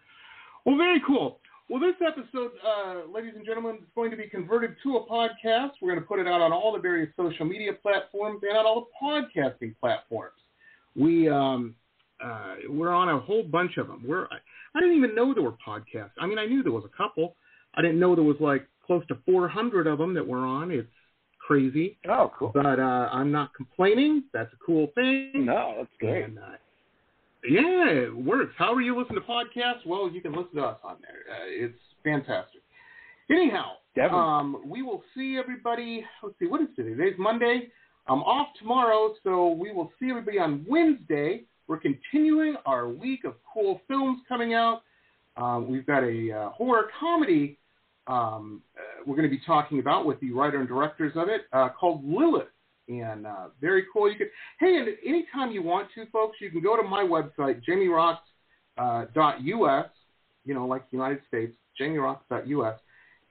[0.63, 1.39] Well, very cool.
[1.69, 5.71] Well, this episode, uh, ladies and gentlemen, is going to be converted to a podcast.
[5.81, 8.67] We're going to put it out on all the various social media platforms and on
[8.67, 10.37] all the podcasting platforms.
[10.95, 11.73] We um,
[12.23, 14.03] uh, we're on a whole bunch of them.
[14.07, 14.37] We're I,
[14.75, 16.11] I didn't even know there were podcasts.
[16.19, 17.35] I mean, I knew there was a couple.
[17.75, 20.71] I didn't know there was like close to 400 of them that we're on.
[20.71, 20.89] It's
[21.45, 21.95] crazy.
[22.09, 22.49] Oh, cool.
[22.51, 24.23] But uh, I'm not complaining.
[24.33, 25.31] That's a cool thing.
[25.35, 26.23] No, that's great.
[26.23, 26.41] And, uh,
[27.47, 28.55] yeah, it works.
[28.57, 31.35] How are you listening to podcasts, well, you can listen to us on there.
[31.35, 32.61] Uh, it's fantastic.
[33.29, 34.19] Anyhow, Definitely.
[34.19, 36.03] um, we will see everybody.
[36.23, 36.95] Let's see, what is today?
[36.95, 37.69] Today's Monday.
[38.07, 41.43] I'm off tomorrow, so we will see everybody on Wednesday.
[41.67, 44.81] We're continuing our week of cool films coming out.
[45.37, 47.58] Um, we've got a uh, horror comedy
[48.09, 51.43] um, uh, we're going to be talking about with the writer and directors of it
[51.53, 52.47] uh, called Lilith.
[52.89, 54.11] And uh, very cool.
[54.11, 57.61] You could, hey, and anytime you want to, folks, you can go to my website,
[57.63, 59.89] jamieroxx.us,
[60.43, 62.79] you know, like United States, jamieroxx.us,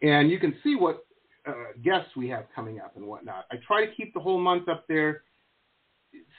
[0.01, 1.05] and you can see what
[1.47, 1.53] uh,
[1.83, 3.47] guests we have coming up and whatnot.
[3.51, 5.23] I try to keep the whole month up there.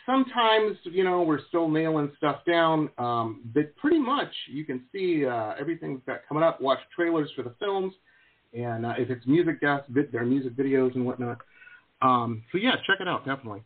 [0.05, 5.25] sometimes, you know, we're still nailing stuff down, um, but pretty much you can see
[5.25, 6.61] uh, everything we've got coming up.
[6.61, 7.93] Watch trailers for the films,
[8.53, 11.39] and uh, if it's music guests, their music videos and whatnot.
[12.01, 13.63] Um, so yeah, check it out definitely.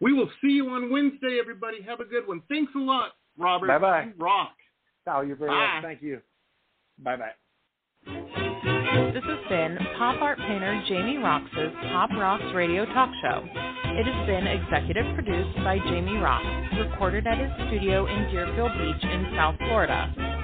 [0.00, 1.80] We will see you on Wednesday, everybody.
[1.82, 2.42] Have a good one.
[2.48, 3.68] Thanks a lot, Robert.
[3.68, 4.02] Bye bye.
[4.04, 4.52] You rock.
[5.06, 5.56] Oh, you're very Bye.
[5.56, 5.82] welcome.
[5.82, 6.20] Thank you.
[7.02, 7.32] Bye bye.
[9.12, 13.44] This has been pop art painter Jamie Roxx's Pop Rocks Radio Talk Show.
[13.44, 19.04] It has been executive produced by Jamie Roxx, recorded at his studio in Deerfield Beach
[19.04, 20.31] in South Florida.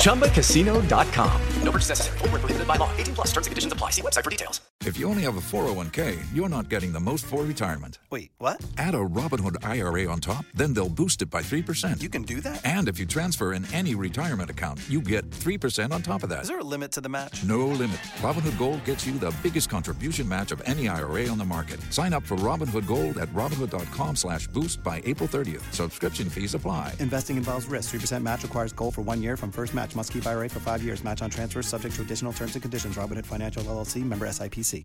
[0.00, 1.40] ChumbaCasino.com.
[1.62, 2.18] No purchase necessary.
[2.18, 2.90] Void where prohibited by law.
[2.96, 3.90] 18 plus terms and conditions apply.
[3.90, 4.60] See website for details.
[4.86, 7.98] If you only have a 401k, you're not getting the most for retirement.
[8.08, 8.64] Wait, what?
[8.78, 12.00] Add a Robinhood IRA on top, then they'll boost it by 3%.
[12.00, 12.64] You can do that?
[12.64, 16.42] And if you transfer in any retirement account, you get 3% on top of that.
[16.42, 17.44] Is there a limit to the match?
[17.44, 17.98] No limit.
[18.22, 21.78] Robinhood Gold gets you the biggest contribution match of any IRA on the market.
[21.92, 25.70] Sign up for Robinhood Gold at Robinhood.com slash boost by April 30th.
[25.74, 26.94] Subscription fees apply.
[27.00, 27.94] Investing involves risk.
[27.94, 29.94] 3% match requires gold for one year from first match.
[29.96, 31.02] Must keep IRA for five years.
[31.02, 32.96] Match on transfers subject to additional terms and conditions.
[32.96, 34.82] Robinhood Financial LLC member SIPC.